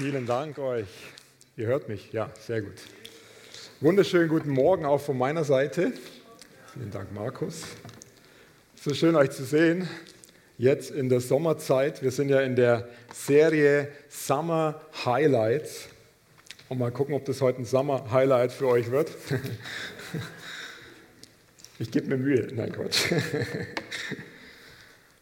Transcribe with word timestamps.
Vielen 0.00 0.24
Dank 0.24 0.58
euch. 0.58 0.88
Ihr 1.58 1.66
hört 1.66 1.90
mich, 1.90 2.10
ja, 2.10 2.30
sehr 2.40 2.62
gut. 2.62 2.72
Wunderschönen 3.82 4.30
guten 4.30 4.48
Morgen 4.48 4.86
auch 4.86 5.02
von 5.02 5.18
meiner 5.18 5.44
Seite. 5.44 5.92
Vielen 6.72 6.90
Dank, 6.90 7.12
Markus. 7.12 7.64
So 8.76 8.94
schön 8.94 9.14
euch 9.14 9.30
zu 9.30 9.44
sehen. 9.44 9.86
Jetzt 10.56 10.90
in 10.90 11.10
der 11.10 11.20
Sommerzeit. 11.20 12.02
Wir 12.02 12.12
sind 12.12 12.30
ja 12.30 12.40
in 12.40 12.56
der 12.56 12.88
Serie 13.12 13.88
Summer 14.08 14.80
Highlights. 15.04 15.88
Und 16.70 16.78
mal 16.78 16.92
gucken, 16.92 17.14
ob 17.14 17.26
das 17.26 17.42
heute 17.42 17.60
ein 17.60 17.66
Summer 17.66 18.10
Highlight 18.10 18.52
für 18.52 18.68
euch 18.68 18.90
wird. 18.90 19.10
Ich 21.78 21.90
gebe 21.90 22.08
mir 22.08 22.16
Mühe. 22.16 22.48
Nein, 22.54 22.72
Quatsch. 22.72 23.12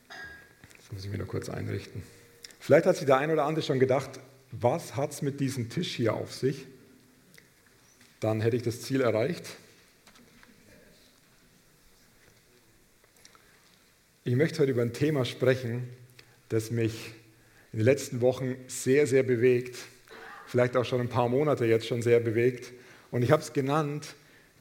Das 0.09 0.93
muss 0.93 1.05
ich 1.05 1.11
mir 1.11 1.19
nur 1.19 1.27
kurz 1.27 1.49
einrichten. 1.49 2.05
Vielleicht 2.61 2.87
hat 2.87 2.97
sich 2.97 3.07
der 3.07 3.17
ein 3.17 3.31
oder 3.33 3.45
andere 3.45 3.65
schon 3.65 3.81
gedacht, 3.81 4.21
was 4.51 4.96
hat 4.96 5.12
es 5.12 5.23
mit 5.23 5.41
diesem 5.41 5.69
Tisch 5.69 5.95
hier 5.95 6.15
auf 6.15 6.34
sich? 6.34 6.66
Dann 8.20 8.41
hätte 8.41 8.57
ich 8.57 8.62
das 8.62 8.83
Ziel 8.83 9.01
erreicht. 9.01 9.45
Ich 14.24 14.34
möchte 14.34 14.61
heute 14.61 14.73
über 14.73 14.83
ein 14.83 14.93
Thema 14.93 15.24
sprechen, 15.24 15.88
das 16.48 16.71
mich 16.71 17.12
in 17.73 17.79
den 17.79 17.84
letzten 17.84 18.21
Wochen 18.21 18.57
sehr, 18.66 19.07
sehr 19.07 19.23
bewegt, 19.23 19.77
vielleicht 20.47 20.77
auch 20.77 20.85
schon 20.85 21.01
ein 21.01 21.09
paar 21.09 21.29
Monate 21.29 21.66
jetzt 21.66 21.87
schon 21.87 22.02
sehr 22.02 22.21
bewegt. 22.21 22.73
Und 23.10 23.23
ich 23.23 23.30
habe 23.30 23.43
es 23.43 23.52
genannt, 23.52 24.15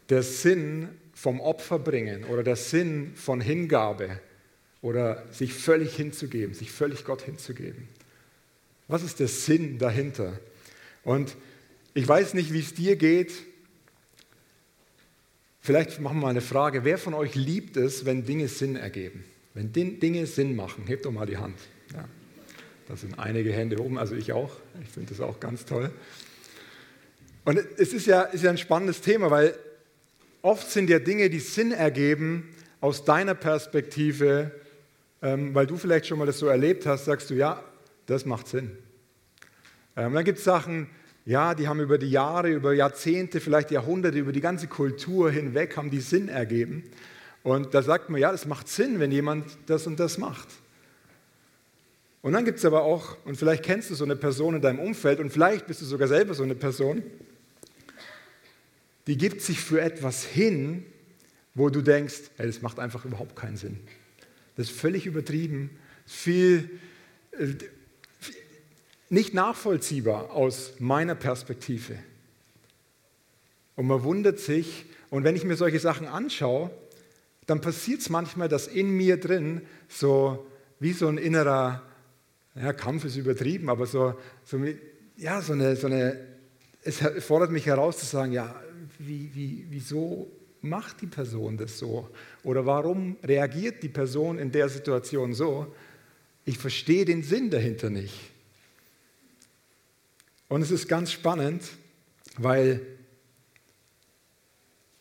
der 0.10 0.24
Sinn 0.24 0.90
vom 1.14 1.42
Opfer 1.42 1.80
bringen 1.80 2.26
oder 2.26 2.44
der 2.44 2.56
Sinn 2.56 3.14
von 3.16 3.42
Hingabe 3.42 4.20
oder 4.82 5.26
sich 5.32 5.54
völlig 5.54 5.96
hinzugeben, 5.96 6.54
sich 6.54 6.72
völlig 6.72 7.04
Gott 7.04 7.24
hinzugeben. 7.24 7.88
Was 8.88 9.04
ist 9.04 9.20
der 9.20 9.28
Sinn 9.28 9.78
dahinter? 9.78 10.40
Und 11.04 11.36
ich 11.94 12.08
weiß 12.08 12.34
nicht, 12.34 12.54
wie 12.54 12.60
es 12.60 12.74
dir 12.74 12.96
geht. 12.96 13.34
Vielleicht 15.60 16.00
machen 16.00 16.18
wir 16.18 16.22
mal 16.22 16.30
eine 16.30 16.42
Frage. 16.42 16.84
Wer 16.86 16.98
von 16.98 17.14
euch 17.14 17.36
liebt 17.36 17.76
es, 17.76 18.06
wenn 18.06 18.26
Dinge 18.26 18.48
Sinn 18.48 18.76
ergeben? 18.76 19.26
Wenn 19.54 19.74
Dinge 19.74 20.26
Sinn 20.26 20.56
machen? 20.56 20.86
Hebt 20.88 21.06
doch 21.06 21.12
mal 21.12 21.26
die 21.26 21.38
Hand. 21.38 21.58
Ja. 21.94 22.08
Da 22.88 22.96
sind 22.96 23.20
einige 23.20 23.52
Hände 23.52 23.82
oben, 23.82 23.98
also 23.98 24.16
ich 24.16 24.32
auch. 24.32 24.52
Ich 24.82 24.90
finde 24.90 25.10
das 25.10 25.20
auch 25.20 25.40
ganz 25.40 25.66
toll. 25.66 25.92
Und 27.44 27.60
es 27.78 27.92
ist 27.92 28.06
ja, 28.06 28.22
ist 28.22 28.44
ja 28.44 28.50
ein 28.50 28.58
spannendes 28.58 29.02
Thema, 29.02 29.30
weil 29.30 29.58
oft 30.42 30.70
sind 30.70 30.90
ja 30.90 31.00
Dinge, 31.00 31.30
die 31.30 31.40
Sinn 31.40 31.72
ergeben, 31.72 32.54
aus 32.80 33.04
deiner 33.04 33.36
Perspektive, 33.36 34.52
ähm, 35.22 35.54
weil 35.56 35.66
du 35.66 35.78
vielleicht 35.78 36.08
schon 36.08 36.20
mal 36.20 36.26
das 36.26 36.40
so 36.40 36.48
erlebt 36.48 36.86
hast, 36.86 37.06
sagst 37.06 37.30
du, 37.30 37.34
ja, 37.34 37.64
das 38.08 38.26
macht 38.26 38.48
Sinn. 38.48 38.72
Ähm, 39.96 40.14
dann 40.14 40.26
gibt 40.26 40.40
es 40.40 40.44
Sachen, 40.44 40.90
ja, 41.26 41.54
die 41.54 41.68
haben 41.68 41.80
über 41.80 41.98
die 41.98 42.10
Jahre, 42.10 42.50
über 42.50 42.74
Jahrzehnte, 42.74 43.40
vielleicht 43.40 43.70
Jahrhunderte, 43.70 44.18
über 44.18 44.32
die 44.32 44.42
ganze 44.42 44.68
Kultur 44.68 45.30
hinweg, 45.30 45.78
haben 45.78 45.92
die 45.92 46.00
Sinn 46.00 46.30
ergeben. 46.30 46.84
Und 47.44 47.74
da 47.74 47.82
sagt 47.82 48.10
man, 48.10 48.20
ja, 48.20 48.32
das 48.32 48.46
macht 48.46 48.68
Sinn, 48.68 49.00
wenn 49.00 49.12
jemand 49.12 49.46
das 49.68 49.86
und 49.88 50.00
das 50.00 50.18
macht. 50.18 50.48
Und 52.22 52.34
dann 52.34 52.46
gibt 52.46 52.58
es 52.58 52.66
aber 52.66 52.84
auch, 52.84 53.18
und 53.26 53.38
vielleicht 53.38 53.64
kennst 53.64 53.90
du 53.90 53.96
so 53.96 54.04
eine 54.04 54.16
Person 54.16 54.56
in 54.56 54.62
deinem 54.62 54.80
Umfeld 54.80 55.20
und 55.20 55.30
vielleicht 55.30 55.68
bist 55.68 55.82
du 55.82 55.86
sogar 55.86 56.08
selber 56.08 56.34
so 56.34 56.44
eine 56.44 56.56
Person, 56.56 57.04
die 59.08 59.18
gibt 59.18 59.42
sich 59.42 59.60
für 59.62 59.82
etwas 59.82 60.26
hin, 60.26 60.86
wo 61.56 61.70
du 61.70 61.82
denkst, 61.82 62.32
hey, 62.38 62.48
das 62.48 62.62
macht 62.62 62.80
einfach 62.80 63.06
überhaupt 63.06 63.36
keinen 63.36 63.58
Sinn. 63.58 63.80
Das 64.56 64.70
ist 64.70 64.78
völlig 64.78 65.06
übertrieben, 65.06 65.70
viel, 66.06 66.70
äh, 67.32 67.48
nicht 69.10 69.34
nachvollziehbar 69.34 70.32
aus 70.32 70.74
meiner 70.80 71.16
Perspektive. 71.16 71.98
Und 73.76 73.88
man 73.88 74.04
wundert 74.04 74.40
sich, 74.40 74.86
und 75.10 75.24
wenn 75.24 75.36
ich 75.36 75.44
mir 75.44 75.56
solche 75.56 75.80
Sachen 75.80 76.08
anschaue, 76.08 76.72
dann 77.46 77.62
passiert 77.62 78.02
es 78.02 78.10
manchmal, 78.10 78.50
dass 78.50 78.68
in 78.68 78.90
mir 78.90 79.18
drin 79.18 79.62
so 79.88 80.46
wie 80.80 80.94
so 80.94 81.08
ein 81.08 81.18
innerer 81.18 81.82
ja, 82.56 82.74
Kampf 82.74 83.06
ist 83.06 83.16
übertrieben, 83.16 83.70
aber 83.70 83.86
so, 83.86 84.16
so, 84.44 84.60
ja, 85.16 85.42
so 85.42 85.54
eine, 85.54 85.76
so 85.76 85.88
eine, 85.88 86.20
es 86.84 87.02
fordert 87.20 87.52
mich 87.52 87.66
heraus 87.66 88.00
zu 88.00 88.06
sagen, 88.06 88.32
ja, 88.32 88.54
wie, 89.00 89.32
wie, 89.34 89.66
wieso 89.70 90.28
macht 90.62 91.02
die 91.02 91.08
Person 91.08 91.58
das 91.58 91.78
so? 91.78 92.10
Oder 92.44 92.66
warum 92.66 93.18
reagiert 93.24 93.84
die 93.84 93.90
Person 93.90 94.40
in 94.40 94.52
der 94.52 94.70
Situation 94.70 95.34
so? 95.34 95.74
Ich 96.46 96.58
verstehe 96.58 97.06
den 97.06 97.24
Sinn 97.24 97.50
dahinter 97.50 97.90
nicht. 97.90 98.32
Und 100.50 100.62
es 100.62 100.72
ist 100.72 100.88
ganz 100.88 101.12
spannend, 101.12 101.64
weil 102.38 102.82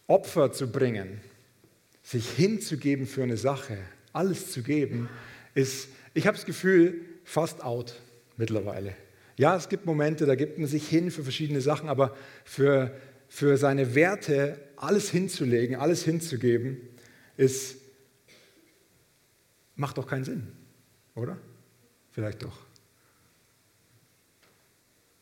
Opfer 0.06 0.52
zu 0.52 0.70
bringen, 0.70 1.20
sich 2.02 2.28
hinzugeben 2.30 3.06
für 3.06 3.22
eine 3.22 3.36
Sache, 3.36 3.78
alles 4.12 4.52
zu 4.52 4.62
geben, 4.62 5.08
ist, 5.54 5.88
ich 6.14 6.26
habe 6.26 6.36
das 6.36 6.46
Gefühl, 6.46 7.00
fast 7.24 7.62
out 7.62 8.00
mittlerweile. 8.36 8.94
Ja, 9.36 9.56
es 9.56 9.68
gibt 9.68 9.84
Momente, 9.84 10.24
da 10.24 10.34
gibt 10.34 10.58
man 10.58 10.66
sich 10.66 10.88
hin 10.88 11.10
für 11.10 11.22
verschiedene 11.22 11.60
Sachen, 11.60 11.88
aber 11.88 12.16
für, 12.44 12.96
für 13.28 13.56
seine 13.56 13.94
Werte 13.94 14.58
alles 14.76 15.10
hinzulegen, 15.10 15.76
alles 15.76 16.04
hinzugeben, 16.04 16.80
ist, 17.36 17.76
macht 19.74 19.98
doch 19.98 20.06
keinen 20.06 20.24
Sinn, 20.24 20.52
oder? 21.14 21.38
Vielleicht 22.12 22.42
doch. 22.42 22.65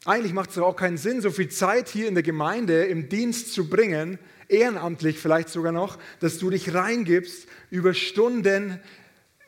Eigentlich 0.04 0.34
macht 0.34 0.50
es 0.50 0.58
auch 0.58 0.76
keinen 0.76 0.98
Sinn, 0.98 1.22
so 1.22 1.30
viel 1.30 1.48
Zeit 1.48 1.88
hier 1.88 2.08
in 2.08 2.14
der 2.14 2.22
Gemeinde 2.22 2.84
im 2.84 3.08
Dienst 3.08 3.54
zu 3.54 3.70
bringen, 3.70 4.18
ehrenamtlich 4.48 5.18
vielleicht 5.18 5.48
sogar 5.48 5.72
noch, 5.72 5.98
dass 6.20 6.38
du 6.38 6.50
dich 6.50 6.74
reingibst 6.74 7.48
über 7.70 7.94
Stunden, 7.94 8.80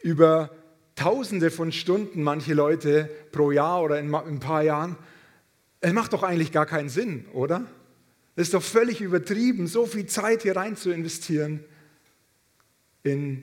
über 0.02 0.50
Tausende 0.94 1.50
von 1.50 1.72
Stunden, 1.72 2.22
manche 2.22 2.54
Leute 2.54 3.10
pro 3.30 3.50
Jahr 3.50 3.82
oder 3.82 4.00
in 4.00 4.14
ein 4.14 4.40
paar 4.40 4.62
Jahren. 4.62 4.96
Es 5.80 5.92
macht 5.92 6.14
doch 6.14 6.22
eigentlich 6.22 6.52
gar 6.52 6.64
keinen 6.64 6.88
Sinn, 6.88 7.26
oder? 7.34 7.66
Es 8.34 8.44
ist 8.44 8.54
doch 8.54 8.62
völlig 8.62 9.02
übertrieben, 9.02 9.66
so 9.66 9.84
viel 9.84 10.06
Zeit 10.06 10.42
hier 10.42 10.56
rein 10.56 10.74
zu 10.74 10.90
investieren 10.90 11.62
in 13.02 13.42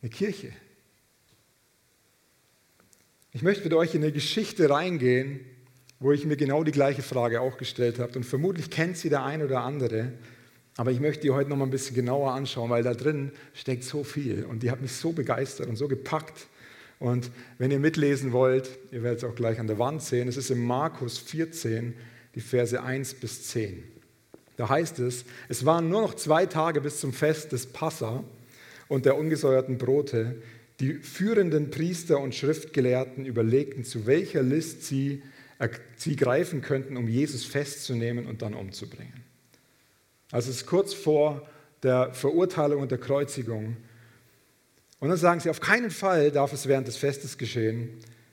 eine 0.00 0.10
Kirche. 0.10 0.52
Ich 3.32 3.42
möchte 3.42 3.64
mit 3.64 3.74
euch 3.74 3.94
in 3.96 4.02
eine 4.02 4.12
Geschichte 4.12 4.70
reingehen, 4.70 5.40
wo 6.02 6.12
ich 6.12 6.26
mir 6.26 6.36
genau 6.36 6.64
die 6.64 6.72
gleiche 6.72 7.02
Frage 7.02 7.40
auch 7.40 7.56
gestellt 7.56 7.98
habe. 7.98 8.14
Und 8.16 8.24
vermutlich 8.24 8.70
kennt 8.70 8.96
sie 8.96 9.08
der 9.08 9.24
ein 9.24 9.42
oder 9.42 9.60
andere. 9.60 10.12
Aber 10.76 10.90
ich 10.90 11.00
möchte 11.00 11.22
die 11.22 11.30
heute 11.30 11.48
noch 11.48 11.56
mal 11.56 11.64
ein 11.64 11.70
bisschen 11.70 11.94
genauer 11.94 12.32
anschauen, 12.32 12.70
weil 12.70 12.82
da 12.82 12.92
drin 12.92 13.30
steckt 13.54 13.84
so 13.84 14.04
viel. 14.04 14.44
Und 14.44 14.62
die 14.62 14.70
hat 14.70 14.80
mich 14.80 14.92
so 14.92 15.12
begeistert 15.12 15.68
und 15.68 15.76
so 15.76 15.86
gepackt. 15.86 16.46
Und 16.98 17.30
wenn 17.58 17.70
ihr 17.70 17.78
mitlesen 17.78 18.32
wollt, 18.32 18.70
ihr 18.90 19.02
werdet 19.02 19.22
es 19.22 19.24
auch 19.24 19.34
gleich 19.34 19.60
an 19.60 19.66
der 19.66 19.78
Wand 19.78 20.02
sehen, 20.02 20.28
es 20.28 20.36
ist 20.36 20.50
in 20.50 20.64
Markus 20.64 21.18
14, 21.18 21.94
die 22.34 22.40
Verse 22.40 22.80
1 22.80 23.14
bis 23.14 23.48
10. 23.48 23.82
Da 24.56 24.68
heißt 24.68 24.98
es, 25.00 25.24
es 25.48 25.64
waren 25.64 25.88
nur 25.88 26.02
noch 26.02 26.14
zwei 26.14 26.46
Tage 26.46 26.80
bis 26.80 27.00
zum 27.00 27.12
Fest 27.12 27.52
des 27.52 27.66
Passa 27.66 28.22
und 28.88 29.04
der 29.04 29.16
ungesäuerten 29.16 29.78
Brote. 29.78 30.36
Die 30.80 30.94
führenden 30.94 31.70
Priester 31.70 32.20
und 32.20 32.34
Schriftgelehrten 32.34 33.26
überlegten, 33.26 33.84
zu 33.84 34.06
welcher 34.06 34.42
List 34.42 34.84
sie 34.84 35.22
sie 35.96 36.16
greifen 36.16 36.62
könnten, 36.62 36.96
um 36.96 37.08
Jesus 37.08 37.44
festzunehmen 37.44 38.26
und 38.26 38.42
dann 38.42 38.54
umzubringen. 38.54 39.22
Also 40.30 40.50
es 40.50 40.58
ist 40.58 40.66
kurz 40.66 40.94
vor 40.94 41.46
der 41.82 42.12
Verurteilung 42.14 42.82
und 42.82 42.90
der 42.90 42.98
Kreuzigung. 42.98 43.76
Und 45.00 45.08
dann 45.08 45.18
sagen 45.18 45.40
sie, 45.40 45.50
auf 45.50 45.60
keinen 45.60 45.90
Fall 45.90 46.30
darf 46.30 46.52
es 46.52 46.66
während 46.66 46.86
des 46.88 46.96
Festes 46.96 47.38
geschehen, 47.38 47.90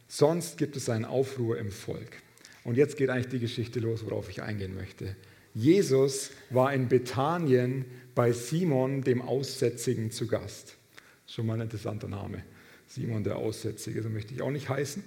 sonst 0.08 0.58
gibt 0.58 0.76
es 0.76 0.90
einen 0.90 1.06
Aufruhr 1.06 1.58
im 1.58 1.72
Volk. 1.72 2.22
Und 2.64 2.78
jetzt 2.78 2.98
geht 2.98 3.10
eigentlich 3.10 3.30
die 3.30 3.40
Geschichte 3.40 3.80
los, 3.80 4.06
worauf 4.06 4.30
ich 4.30 4.42
eingehen 4.42 4.76
möchte. 4.76 5.16
Jesus 5.54 6.32
war 6.52 6.74
in 6.74 6.88
Bethanien 6.88 7.86
bei 8.16 8.32
Simon, 8.32 9.02
dem 9.02 9.22
Aussätzigen, 9.22 10.12
zu 10.12 10.28
Gast. 10.28 10.76
Schon 11.26 11.48
mal 11.48 11.56
ein 11.56 11.62
interessanter 11.62 12.08
Name. 12.08 12.44
Simon 12.88 13.24
der 13.24 13.38
Aussätzige, 13.38 14.02
so 14.02 14.10
möchte 14.10 14.34
ich 14.34 14.42
auch 14.42 14.52
nicht 14.52 14.70
heißen. 14.70 15.04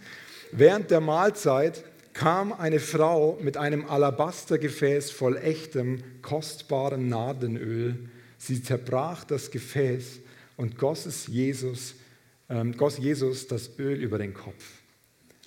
Während 0.53 0.91
der 0.91 1.01
Mahlzeit 1.01 1.85
kam 2.13 2.53
eine 2.53 2.81
Frau 2.81 3.39
mit 3.41 3.57
einem 3.57 3.87
Alabastergefäß 3.87 5.11
voll 5.11 5.37
echtem, 5.37 6.03
kostbarem 6.23 7.09
Nadenöl. 7.09 8.09
Sie 8.39 8.63
zerbrach 8.63 9.25
das 9.25 9.51
Gefäß 9.51 10.21
und 10.57 10.79
goss, 10.79 11.07
es 11.07 11.27
Jesus, 11.27 11.95
ähm, 12.49 12.77
goss 12.77 12.99
Jesus 12.99 13.47
das 13.47 13.79
Öl 13.79 14.01
über 14.01 14.19
den 14.19 14.35
Kopf. 14.35 14.65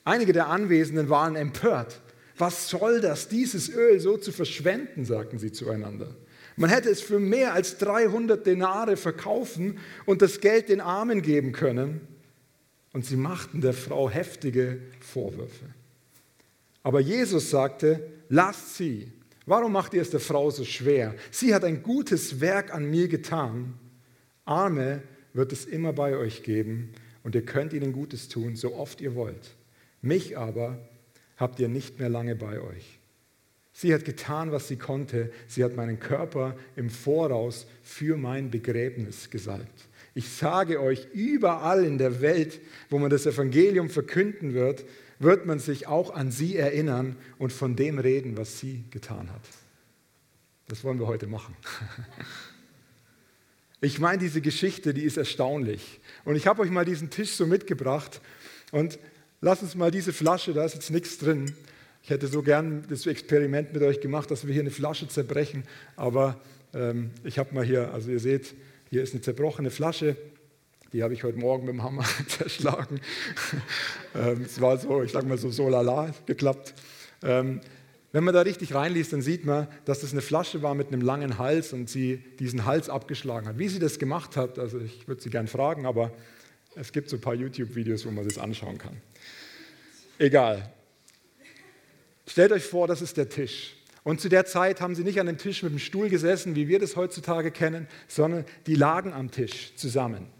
Einige 0.03 0.33
der 0.33 0.47
Anwesenden 0.47 1.09
waren 1.09 1.35
empört. 1.35 2.01
Was 2.37 2.69
soll 2.69 3.01
das, 3.01 3.27
dieses 3.27 3.69
Öl 3.69 3.99
so 3.99 4.17
zu 4.17 4.31
verschwenden, 4.31 5.05
sagten 5.05 5.39
sie 5.39 5.51
zueinander. 5.51 6.15
Man 6.57 6.69
hätte 6.69 6.89
es 6.89 7.01
für 7.01 7.19
mehr 7.19 7.53
als 7.53 7.77
300 7.77 8.45
Denare 8.45 8.97
verkaufen 8.97 9.79
und 10.05 10.21
das 10.21 10.39
Geld 10.39 10.69
den 10.69 10.81
Armen 10.81 11.21
geben 11.21 11.51
können. 11.51 12.01
Und 12.93 13.05
sie 13.05 13.17
machten 13.17 13.59
der 13.59 13.73
Frau 13.73 14.09
heftige 14.09 14.79
Vorwürfe. 15.01 15.65
Aber 16.85 16.99
Jesus 16.99 17.49
sagte, 17.49 17.99
lasst 18.29 18.75
sie. 18.75 19.11
Warum 19.47 19.71
macht 19.71 19.95
ihr 19.95 20.03
es 20.03 20.11
der 20.11 20.19
Frau 20.19 20.51
so 20.51 20.63
schwer? 20.63 21.15
Sie 21.31 21.55
hat 21.55 21.63
ein 21.63 21.81
gutes 21.81 22.41
Werk 22.41 22.71
an 22.75 22.87
mir 22.87 23.07
getan. 23.07 23.73
Arme 24.45 25.01
wird 25.33 25.51
es 25.51 25.65
immer 25.65 25.93
bei 25.93 26.15
euch 26.15 26.43
geben 26.43 26.91
und 27.23 27.33
ihr 27.33 27.41
könnt 27.41 27.73
ihnen 27.73 27.91
Gutes 27.91 28.27
tun, 28.27 28.55
so 28.55 28.75
oft 28.75 29.01
ihr 29.01 29.15
wollt. 29.15 29.55
Mich 30.03 30.37
aber 30.37 30.77
habt 31.37 31.59
ihr 31.59 31.69
nicht 31.69 31.97
mehr 31.97 32.09
lange 32.09 32.35
bei 32.35 32.61
euch. 32.61 32.99
Sie 33.73 33.91
hat 33.91 34.05
getan, 34.05 34.51
was 34.51 34.67
sie 34.67 34.77
konnte. 34.77 35.31
Sie 35.47 35.63
hat 35.63 35.75
meinen 35.75 35.99
Körper 35.99 36.55
im 36.75 36.91
Voraus 36.91 37.65
für 37.81 38.15
mein 38.15 38.51
Begräbnis 38.51 39.31
gesalbt. 39.31 39.87
Ich 40.13 40.29
sage 40.29 40.79
euch, 40.79 41.07
überall 41.13 41.83
in 41.83 41.97
der 41.97 42.21
Welt, 42.21 42.61
wo 42.91 42.99
man 42.99 43.09
das 43.09 43.25
Evangelium 43.25 43.89
verkünden 43.89 44.53
wird, 44.53 44.85
wird 45.19 45.45
man 45.45 45.59
sich 45.59 45.87
auch 45.87 46.13
an 46.13 46.31
sie 46.31 46.55
erinnern 46.55 47.15
und 47.37 47.53
von 47.53 47.75
dem 47.75 47.99
reden, 47.99 48.37
was 48.37 48.59
sie 48.59 48.83
getan 48.91 49.31
hat. 49.31 49.41
Das 50.67 50.83
wollen 50.83 50.99
wir 50.99 51.07
heute 51.07 51.27
machen. 51.27 51.55
Ich 53.81 53.99
meine, 53.99 54.17
diese 54.17 54.41
Geschichte, 54.41 54.95
die 54.95 55.03
ist 55.03 55.17
erstaunlich. 55.17 55.99
Und 56.23 56.35
ich 56.35 56.47
habe 56.47 56.61
euch 56.61 56.71
mal 56.71 56.85
diesen 56.85 57.11
Tisch 57.11 57.33
so 57.33 57.45
mitgebracht 57.45 58.19
und 58.71 58.97
lasst 59.41 59.61
uns 59.61 59.75
mal 59.75 59.91
diese 59.91 60.11
Flasche, 60.11 60.53
da 60.53 60.65
ist 60.65 60.73
jetzt 60.73 60.89
nichts 60.89 61.19
drin. 61.19 61.53
Ich 62.01 62.09
hätte 62.09 62.27
so 62.27 62.41
gern 62.41 62.85
das 62.89 63.05
Experiment 63.05 63.73
mit 63.73 63.83
euch 63.83 63.99
gemacht, 63.99 64.31
dass 64.31 64.47
wir 64.47 64.53
hier 64.53 64.63
eine 64.63 64.71
Flasche 64.71 65.07
zerbrechen, 65.07 65.65
aber 65.97 66.41
ähm, 66.73 67.11
ich 67.23 67.37
habe 67.37 67.53
mal 67.53 67.65
hier, 67.65 67.93
also 67.93 68.09
ihr 68.09 68.19
seht, 68.19 68.55
hier 68.89 69.03
ist 69.03 69.13
eine 69.13 69.21
zerbrochene 69.21 69.69
Flasche. 69.69 70.15
Die 70.95 71.03
habe 71.03 71.13
ich 71.13 71.25
heute 71.25 71.37
Morgen 71.37 71.65
mit 71.65 71.73
dem 71.73 71.83
Hammer 71.83 72.05
zerschlagen. 72.29 73.01
Ähm, 74.15 74.43
es 74.45 74.61
war 74.61 74.77
so, 74.77 75.03
ich 75.03 75.11
sage 75.11 75.27
mal 75.27 75.37
so, 75.37 75.49
so 75.49 75.67
lala 75.67 76.13
geklappt. 76.25 76.73
Ähm, 77.21 77.59
wenn 78.13 78.23
man 78.23 78.33
da 78.33 78.39
richtig 78.39 78.73
reinliest, 78.73 79.11
dann 79.11 79.21
sieht 79.21 79.43
man, 79.43 79.67
dass 79.83 79.99
das 79.99 80.13
eine 80.13 80.21
Flasche 80.21 80.61
war 80.61 80.73
mit 80.73 80.87
einem 80.87 81.01
langen 81.01 81.37
Hals 81.37 81.73
und 81.73 81.89
sie 81.89 82.23
diesen 82.39 82.63
Hals 82.63 82.87
abgeschlagen 82.87 83.45
hat. 83.45 83.59
Wie 83.59 83.67
sie 83.67 83.79
das 83.79 83.99
gemacht 83.99 84.37
hat, 84.37 84.57
also 84.57 84.79
ich 84.79 85.05
würde 85.05 85.21
sie 85.21 85.29
gern 85.29 85.47
fragen, 85.47 85.85
aber 85.85 86.13
es 86.75 86.93
gibt 86.93 87.09
so 87.09 87.17
ein 87.17 87.21
paar 87.21 87.35
YouTube-Videos, 87.35 88.05
wo 88.05 88.11
man 88.11 88.23
das 88.23 88.37
anschauen 88.37 88.77
kann. 88.77 88.95
Egal. 90.17 90.71
Stellt 92.25 92.53
euch 92.53 92.63
vor, 92.63 92.87
das 92.87 93.01
ist 93.01 93.17
der 93.17 93.27
Tisch. 93.27 93.75
Und 94.03 94.21
zu 94.21 94.29
der 94.29 94.45
Zeit 94.45 94.79
haben 94.79 94.95
sie 94.95 95.03
nicht 95.03 95.19
an 95.19 95.25
dem 95.25 95.37
Tisch 95.37 95.61
mit 95.61 95.73
dem 95.73 95.79
Stuhl 95.79 96.07
gesessen, 96.07 96.55
wie 96.55 96.69
wir 96.69 96.79
das 96.79 96.95
heutzutage 96.95 97.51
kennen, 97.51 97.89
sondern 98.07 98.45
die 98.65 98.75
lagen 98.75 99.11
am 99.11 99.29
Tisch 99.29 99.75
zusammen. 99.75 100.33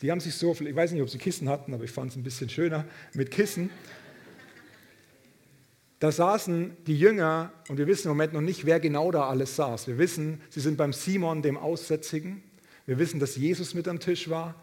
Die 0.00 0.10
haben 0.10 0.20
sich 0.20 0.34
so, 0.34 0.52
ich 0.52 0.74
weiß 0.74 0.92
nicht, 0.92 1.02
ob 1.02 1.08
sie 1.08 1.18
Kissen 1.18 1.48
hatten, 1.48 1.72
aber 1.72 1.84
ich 1.84 1.90
fand 1.90 2.10
es 2.10 2.16
ein 2.16 2.22
bisschen 2.22 2.48
schöner 2.48 2.84
mit 3.14 3.30
Kissen. 3.30 3.70
Da 6.00 6.12
saßen 6.12 6.76
die 6.86 6.98
Jünger 6.98 7.52
und 7.68 7.78
wir 7.78 7.86
wissen 7.86 8.08
im 8.08 8.10
Moment 8.10 8.32
noch 8.32 8.40
nicht, 8.40 8.66
wer 8.66 8.80
genau 8.80 9.10
da 9.10 9.28
alles 9.28 9.56
saß. 9.56 9.86
Wir 9.86 9.98
wissen, 9.98 10.40
sie 10.50 10.60
sind 10.60 10.76
beim 10.76 10.92
Simon, 10.92 11.40
dem 11.40 11.56
Aussätzigen. 11.56 12.42
Wir 12.86 12.98
wissen, 12.98 13.20
dass 13.20 13.36
Jesus 13.36 13.72
mit 13.74 13.88
am 13.88 14.00
Tisch 14.00 14.28
war. 14.28 14.54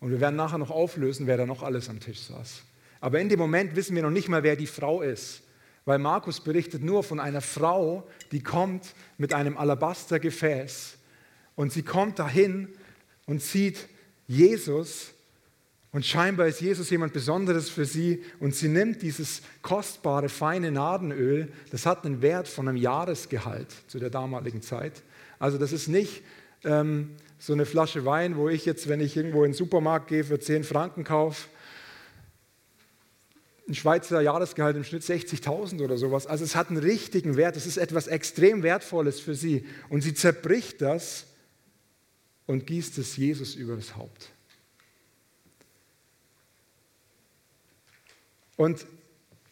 Und 0.00 0.10
wir 0.10 0.20
werden 0.20 0.36
nachher 0.36 0.58
noch 0.58 0.70
auflösen, 0.70 1.26
wer 1.26 1.36
da 1.36 1.44
noch 1.44 1.62
alles 1.62 1.88
am 1.90 2.00
Tisch 2.00 2.20
saß. 2.20 2.62
Aber 3.00 3.20
in 3.20 3.28
dem 3.28 3.38
Moment 3.38 3.76
wissen 3.76 3.94
wir 3.96 4.02
noch 4.02 4.10
nicht 4.10 4.28
mal, 4.28 4.42
wer 4.42 4.56
die 4.56 4.66
Frau 4.66 5.02
ist 5.02 5.42
weil 5.88 5.98
Markus 5.98 6.40
berichtet 6.40 6.82
nur 6.82 7.02
von 7.02 7.18
einer 7.18 7.40
Frau, 7.40 8.06
die 8.30 8.42
kommt 8.42 8.94
mit 9.16 9.32
einem 9.32 9.56
Alabastergefäß 9.56 10.98
und 11.56 11.72
sie 11.72 11.82
kommt 11.82 12.18
dahin 12.18 12.68
und 13.24 13.40
sieht 13.40 13.88
Jesus 14.28 15.12
und 15.90 16.06
scheinbar 16.06 16.46
ist 16.46 16.60
Jesus 16.60 16.90
jemand 16.90 17.12
Besonderes 17.12 17.68
für 17.68 17.84
sie 17.84 18.22
und 18.38 18.54
sie 18.54 18.68
nimmt 18.68 19.02
dieses 19.02 19.42
kostbare, 19.62 20.28
feine 20.28 20.70
Nadenöl, 20.70 21.50
das 21.72 21.86
hat 21.86 22.04
einen 22.04 22.22
Wert 22.22 22.46
von 22.46 22.68
einem 22.68 22.76
Jahresgehalt 22.76 23.74
zu 23.88 23.98
der 23.98 24.10
damaligen 24.10 24.62
Zeit. 24.62 25.02
Also 25.40 25.58
das 25.58 25.72
ist 25.72 25.88
nicht 25.88 26.22
ähm, 26.62 27.16
so 27.38 27.52
eine 27.54 27.66
Flasche 27.66 28.04
Wein, 28.04 28.36
wo 28.36 28.48
ich 28.48 28.64
jetzt, 28.64 28.88
wenn 28.88 29.00
ich 29.00 29.16
irgendwo 29.16 29.44
in 29.44 29.50
den 29.52 29.56
Supermarkt 29.56 30.08
gehe, 30.08 30.22
für 30.22 30.38
10 30.38 30.62
Franken 30.62 31.02
kaufe 31.02 31.48
ein 33.68 33.74
Schweizer 33.74 34.20
Jahresgehalt 34.20 34.76
im 34.76 34.84
Schnitt 34.84 35.02
60.000 35.02 35.82
oder 35.84 35.98
sowas. 35.98 36.26
Also 36.26 36.44
es 36.44 36.56
hat 36.56 36.68
einen 36.68 36.78
richtigen 36.78 37.36
Wert. 37.36 37.56
Es 37.56 37.66
ist 37.66 37.76
etwas 37.76 38.06
extrem 38.06 38.62
Wertvolles 38.62 39.20
für 39.20 39.34
sie. 39.34 39.66
Und 39.90 40.00
sie 40.00 40.14
zerbricht 40.14 40.80
das 40.80 41.26
und 42.48 42.66
gießt 42.66 42.98
es 42.98 43.16
Jesus 43.16 43.54
über 43.54 43.76
das 43.76 43.94
Haupt. 43.94 44.30
Und 48.56 48.84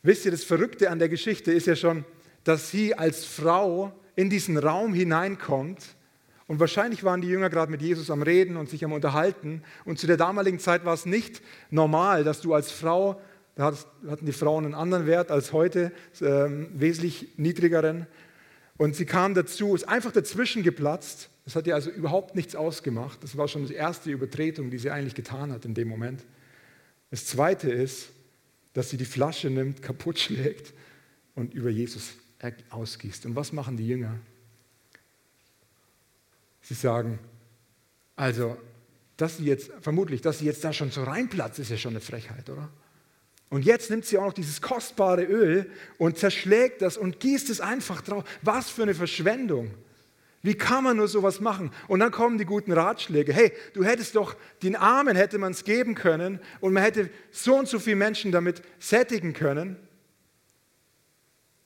wisst 0.02 0.25
ihr, 0.25 0.32
das 0.32 0.43
Verrückte 0.43 0.90
an 0.90 0.98
der 0.98 1.08
Geschichte 1.08 1.52
ist 1.52 1.69
ja 1.69 1.76
schon, 1.76 2.04
dass 2.43 2.72
sie 2.72 2.96
als 2.96 3.25
Frau 3.25 3.93
in 4.16 4.31
diesen 4.31 4.58
Raum 4.58 4.93
hineinkommt. 4.94 5.94
Und 6.48 6.58
wahrscheinlich 6.58 7.04
waren 7.04 7.20
die 7.20 7.28
Jünger 7.28 7.50
gerade 7.50 7.70
mit 7.70 7.82
Jesus 7.82 8.10
am 8.10 8.22
Reden 8.22 8.56
und 8.56 8.69
sich 8.69 8.84
am 8.84 8.93
Unterhalten. 8.93 9.62
Und 9.84 10.00
zu 10.00 10.08
der 10.08 10.16
damaligen 10.16 10.58
Zeit 10.58 10.84
war 10.84 10.94
es 10.94 11.06
nicht 11.06 11.40
normal, 11.70 12.25
dass 12.25 12.40
du 12.40 12.52
als 12.52 12.72
Frau 12.72 13.20
da 13.56 13.72
hatten 14.06 14.26
die 14.26 14.32
Frauen 14.32 14.66
einen 14.66 14.75
anderen 14.75 15.06
Wert 15.06 15.31
als 15.31 15.54
heute, 15.54 15.90
ähm, 16.20 16.69
wesentlich 16.75 17.28
niedrigeren. 17.38 18.06
Und 18.76 18.94
sie 18.94 19.06
kam 19.06 19.32
dazu, 19.32 19.75
ist 19.75 19.88
einfach 19.88 20.12
dazwischen 20.12 20.62
geplatzt. 20.62 21.31
Das 21.46 21.54
hat 21.54 21.66
ihr 21.69 21.76
also 21.76 21.90
überhaupt 21.90 22.34
nichts 22.34 22.56
ausgemacht. 22.56 23.22
Das 23.22 23.37
war 23.37 23.46
schon 23.46 23.66
die 23.66 23.75
erste 23.75 24.10
Übertretung, 24.10 24.69
die 24.69 24.78
sie 24.78 24.90
eigentlich 24.90 25.14
getan 25.14 25.52
hat 25.52 25.64
in 25.64 25.75
dem 25.75 25.88
Moment. 25.88 26.25
Das 27.10 27.25
zweite 27.25 27.70
ist, 27.70 28.08
dass 28.75 28.90
sie 28.90 28.96
die 28.96 29.04
Flasche 29.04 29.48
nimmt, 29.48 29.81
kaputt 29.81 30.19
schlägt 30.19 30.75
und 31.37 31.54
über 31.54 31.70
Jesus 31.70 32.14
ausgießt. 32.70 33.26
Und 33.26 33.37
was 33.37 33.52
machen 33.52 33.76
die 33.76 33.87
Jünger? 33.87 34.19
Sie 36.62 36.75
sagen, 36.75 37.20
also, 38.16 38.56
dass 39.16 39.37
sie 39.37 39.44
jetzt, 39.44 39.70
vermutlich, 39.81 40.20
dass 40.22 40.40
sie 40.40 40.46
jetzt 40.46 40.64
da 40.64 40.72
schon 40.72 40.90
so 40.90 41.04
reinplatzt, 41.04 41.60
ist 41.60 41.70
ja 41.70 41.76
schon 41.76 41.92
eine 41.92 42.00
Frechheit, 42.00 42.50
oder? 42.50 42.69
Und 43.50 43.64
jetzt 43.64 43.88
nimmt 43.88 44.04
sie 44.04 44.19
auch 44.19 44.26
noch 44.26 44.32
dieses 44.32 44.60
kostbare 44.60 45.22
Öl 45.22 45.70
und 45.99 46.19
zerschlägt 46.19 46.82
das 46.82 46.96
und 46.96 47.20
gießt 47.20 47.50
es 47.50 47.60
einfach 47.60 48.02
drauf. 48.02 48.25
Was 48.42 48.69
für 48.69 48.82
eine 48.82 48.96
Verschwendung. 48.96 49.70
Wie 50.42 50.54
kann 50.54 50.84
man 50.84 50.96
nur 50.96 51.08
sowas 51.08 51.40
machen? 51.40 51.72
Und 51.88 52.00
dann 52.00 52.12
kommen 52.12 52.38
die 52.38 52.44
guten 52.44 52.72
Ratschläge. 52.72 53.32
Hey, 53.32 53.52
du 53.74 53.84
hättest 53.84 54.14
doch, 54.14 54.36
den 54.62 54.76
Armen 54.76 55.16
hätte 55.16 55.38
man 55.38 55.52
es 55.52 55.64
geben 55.64 55.94
können 55.94 56.40
und 56.60 56.72
man 56.72 56.82
hätte 56.82 57.10
so 57.32 57.56
und 57.56 57.68
so 57.68 57.78
viele 57.78 57.96
Menschen 57.96 58.32
damit 58.32 58.62
sättigen 58.78 59.32
können. 59.32 59.76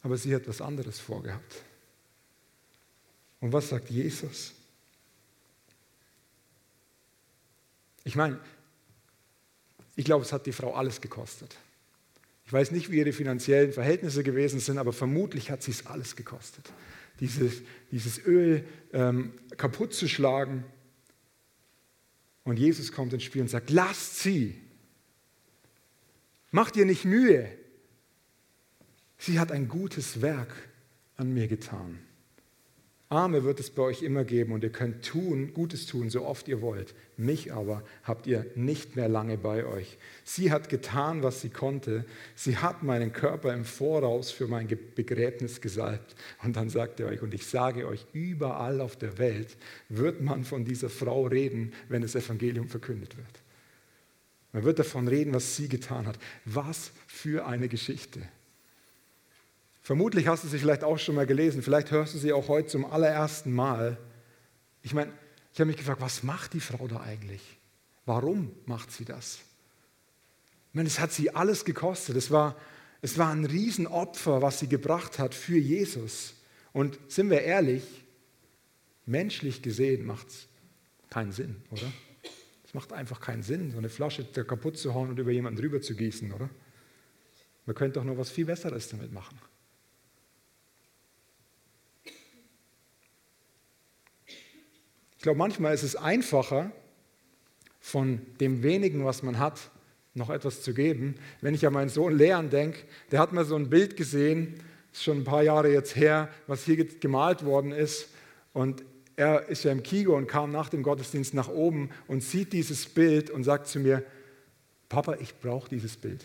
Aber 0.03 0.17
sie 0.17 0.35
hat 0.35 0.49
was 0.49 0.61
anderes 0.61 0.99
vorgehabt. 0.99 1.63
Und 3.41 3.53
was 3.53 3.69
sagt 3.69 3.91
Jesus? 3.91 4.53
Ich 8.05 8.17
meine, 8.17 8.39
ich 9.97 10.05
glaube, 10.05 10.25
es 10.25 10.33
hat 10.33 10.47
die 10.47 10.53
Frau 10.53 10.75
alles 10.75 11.01
gekostet. 11.01 11.57
Ich 12.47 12.53
weiß 12.53 12.71
nicht, 12.71 12.91
wie 12.91 12.99
ihre 12.99 13.13
finanziellen 13.13 13.73
Verhältnisse 13.73 14.25
gewesen 14.25 14.59
sind, 14.59 14.79
aber 14.79 14.93
vermutlich 14.93 15.51
hat 15.51 15.63
sie 15.63 15.71
es 15.71 15.87
alles 15.87 16.17
gekostet. 16.17 16.73
Dieses, 17.21 17.63
dieses 17.91 18.25
Öl 18.25 18.67
ähm, 18.93 19.35
kaputt 19.57 19.95
zu 19.95 20.09
schlagen. 20.09 20.65
Und 22.45 22.59
Jesus 22.59 22.93
kommt 22.93 23.13
ins 23.13 23.23
Spiel 23.23 23.43
und 23.43 23.49
sagt, 23.49 23.71
lasst 23.71 24.21
sie. 24.21 24.61
Macht 26.51 26.77
ihr 26.77 26.87
nicht 26.87 27.05
Mühe. 27.05 27.51
Sie 29.19 29.39
hat 29.39 29.53
ein 29.53 29.69
gutes 29.69 30.23
Werk 30.23 30.69
an 31.17 31.33
mir 31.33 31.47
getan. 31.47 31.99
Arme 33.13 33.43
wird 33.43 33.59
es 33.59 33.71
bei 33.71 33.83
euch 33.83 34.03
immer 34.03 34.23
geben 34.23 34.53
und 34.53 34.63
ihr 34.63 34.71
könnt 34.71 35.05
tun, 35.05 35.53
Gutes 35.53 35.87
tun, 35.87 36.11
so 36.11 36.25
oft 36.25 36.47
ihr 36.47 36.63
wollt. 36.63 36.95
Mich 37.17 37.53
aber 37.53 37.83
habt 38.05 38.29
ihr 38.29 38.47
nicht 38.55 38.95
mehr 38.95 39.09
lange 39.09 39.37
bei 39.37 39.67
euch. 39.67 39.99
Sie 40.23 40.53
hat 40.53 40.69
getan, 40.69 41.25
was 41.25 41.41
sie 41.41 41.49
konnte. 41.49 42.05
Sie 42.37 42.59
hat 42.59 42.85
meinen 42.85 43.13
Körper 43.13 43.53
im 43.53 43.65
Voraus 43.65 44.31
für 44.31 44.47
mein 44.47 44.69
Begräbnis 44.95 45.61
gesalbt. 45.61 46.15
Und 46.45 46.55
dann 46.55 46.71
sagt 46.71 47.01
er 47.01 47.09
euch, 47.09 47.21
und 47.21 47.35
ich 47.35 47.49
sage 47.49 47.89
euch, 47.89 48.07
überall 48.13 48.81
auf 48.81 48.95
der 48.95 49.19
Welt 49.19 49.57
wird 49.89 50.21
man 50.21 50.45
von 50.45 50.65
dieser 50.65 50.89
Frau 50.89 51.27
reden, 51.27 51.73
wenn 51.89 52.03
das 52.03 52.15
Evangelium 52.15 52.69
verkündet 52.69 53.17
wird. 53.17 53.43
Man 54.53 54.63
wird 54.63 54.79
davon 54.79 55.09
reden, 55.09 55.35
was 55.35 55.57
sie 55.57 55.69
getan 55.69 56.07
hat. 56.07 56.19
Was 56.45 56.93
für 57.09 57.45
eine 57.45 57.67
Geschichte. 57.67 58.21
Vermutlich 59.91 60.29
hast 60.29 60.45
du 60.45 60.49
sie 60.49 60.61
vielleicht 60.61 60.85
auch 60.85 61.01
schon 61.01 61.17
mal 61.17 61.27
gelesen, 61.27 61.63
vielleicht 61.63 61.91
hörst 61.91 62.15
du 62.15 62.19
sie 62.19 62.33
auch 62.33 62.47
heute 62.47 62.69
zum 62.69 62.85
allerersten 62.85 63.53
Mal. 63.53 63.99
Ich 64.83 64.95
meine, 64.95 65.13
ich 65.53 65.59
habe 65.59 65.67
mich 65.67 65.79
gefragt, 65.79 66.01
was 66.01 66.23
macht 66.23 66.53
die 66.53 66.61
Frau 66.61 66.87
da 66.87 67.01
eigentlich? 67.01 67.43
Warum 68.07 68.53
macht 68.67 68.93
sie 68.93 69.05
das? 69.05 69.41
Ich 70.69 70.75
meine, 70.75 70.87
es 70.87 71.01
hat 71.01 71.11
sie 71.11 71.35
alles 71.35 71.65
gekostet. 71.65 72.15
Es 72.15 72.31
war, 72.31 72.55
es 73.03 73.19
war 73.19 73.33
ein 73.33 73.45
Riesenopfer, 73.45 74.43
was 74.43 74.61
sie 74.61 74.69
gebracht 74.69 75.19
hat 75.19 75.35
für 75.35 75.59
Jesus. 75.59 76.35
Und 76.73 76.97
sind 77.09 77.29
wir 77.29 77.43
ehrlich, 77.43 77.83
menschlich 79.07 79.61
gesehen 79.61 80.07
macht 80.07 80.29
es 80.29 80.47
keinen 81.11 81.33
Sinn, 81.33 81.57
oder? 81.73 81.93
Es 82.65 82.75
macht 82.75 82.93
einfach 82.93 83.21
keinen 83.21 83.43
Sinn, 83.43 83.73
so 83.73 83.79
eine 83.79 83.89
Flasche 83.89 84.25
kaputt 84.25 84.79
zu 84.79 84.95
hauen 84.95 85.11
und 85.11 85.19
über 85.19 85.33
jemanden 85.33 85.61
drüber 85.61 85.81
zu 85.81 85.97
gießen, 85.97 86.31
oder? 86.31 86.49
Man 87.67 87.75
könnte 87.75 87.99
doch 87.99 88.05
noch 88.05 88.19
was 88.19 88.31
viel 88.31 88.45
Besseres 88.45 88.89
damit 88.89 89.13
machen. 89.13 89.37
Ich 95.21 95.23
glaube, 95.23 95.37
manchmal 95.37 95.75
ist 95.75 95.83
es 95.83 95.97
einfacher, 95.97 96.73
von 97.79 98.23
dem 98.41 98.63
wenigen, 98.63 99.05
was 99.05 99.23
man 99.23 99.39
hat, 99.39 99.61
noch 100.15 100.31
etwas 100.31 100.63
zu 100.63 100.73
geben. 100.73 101.17
Wenn 101.43 101.53
ich 101.53 101.67
an 101.67 101.75
meinen 101.75 101.91
Sohn 101.91 102.17
Leon 102.17 102.49
denke, 102.49 102.79
der 103.11 103.21
hat 103.21 103.35
mal 103.35 103.45
so 103.45 103.55
ein 103.55 103.69
Bild 103.69 103.99
gesehen, 103.99 104.55
ist 104.91 105.05
schon 105.05 105.19
ein 105.19 105.25
paar 105.25 105.43
Jahre 105.43 105.71
jetzt 105.71 105.95
her, 105.95 106.31
was 106.47 106.65
hier 106.65 106.87
gemalt 106.87 107.45
worden 107.45 107.71
ist. 107.71 108.09
Und 108.55 108.83
er 109.15 109.47
ist 109.51 109.63
ja 109.65 109.73
im 109.73 109.83
Kigo 109.83 110.17
und 110.17 110.27
kam 110.27 110.53
nach 110.53 110.71
dem 110.71 110.83
Gottesdienst 110.83 111.35
nach 111.35 111.51
oben 111.51 111.91
und 112.07 112.23
sieht 112.23 112.55
dieses 112.55 112.87
Bild 112.87 113.29
und 113.29 113.45
sagt 113.45 113.67
zu 113.67 113.79
mir, 113.79 114.03
Papa, 114.89 115.17
ich 115.21 115.39
brauche 115.39 115.69
dieses 115.69 115.99
Bild. 115.99 116.25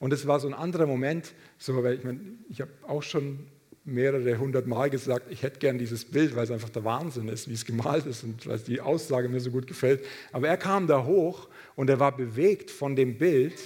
Und 0.00 0.12
es 0.12 0.26
war 0.26 0.40
so 0.40 0.48
ein 0.48 0.54
anderer 0.54 0.88
Moment, 0.88 1.32
so, 1.58 1.80
weil 1.80 1.94
ich, 1.94 2.02
mein, 2.02 2.44
ich 2.48 2.60
habe 2.60 2.72
auch 2.88 3.04
schon 3.04 3.46
mehrere 3.84 4.38
hundert 4.38 4.66
Mal 4.66 4.90
gesagt, 4.90 5.26
ich 5.30 5.42
hätte 5.42 5.58
gern 5.58 5.78
dieses 5.78 6.04
Bild, 6.04 6.36
weil 6.36 6.44
es 6.44 6.50
einfach 6.50 6.68
der 6.68 6.84
Wahnsinn 6.84 7.28
ist, 7.28 7.48
wie 7.48 7.54
es 7.54 7.64
gemalt 7.64 8.06
ist 8.06 8.22
und 8.22 8.46
weil 8.46 8.58
die 8.58 8.80
Aussage 8.80 9.28
mir 9.28 9.40
so 9.40 9.50
gut 9.50 9.66
gefällt. 9.66 10.04
Aber 10.30 10.48
er 10.48 10.56
kam 10.56 10.86
da 10.86 11.04
hoch 11.04 11.48
und 11.74 11.90
er 11.90 11.98
war 11.98 12.16
bewegt 12.16 12.70
von 12.70 12.94
dem 12.94 13.18
Bild 13.18 13.58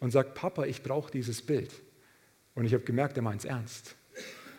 und 0.00 0.10
sagt, 0.10 0.34
Papa, 0.34 0.64
ich 0.64 0.82
brauche 0.82 1.10
dieses 1.10 1.40
Bild. 1.40 1.70
Und 2.54 2.66
ich 2.66 2.74
habe 2.74 2.84
gemerkt, 2.84 3.16
er 3.16 3.22
meint 3.22 3.40
es 3.40 3.46
ernst. 3.46 3.94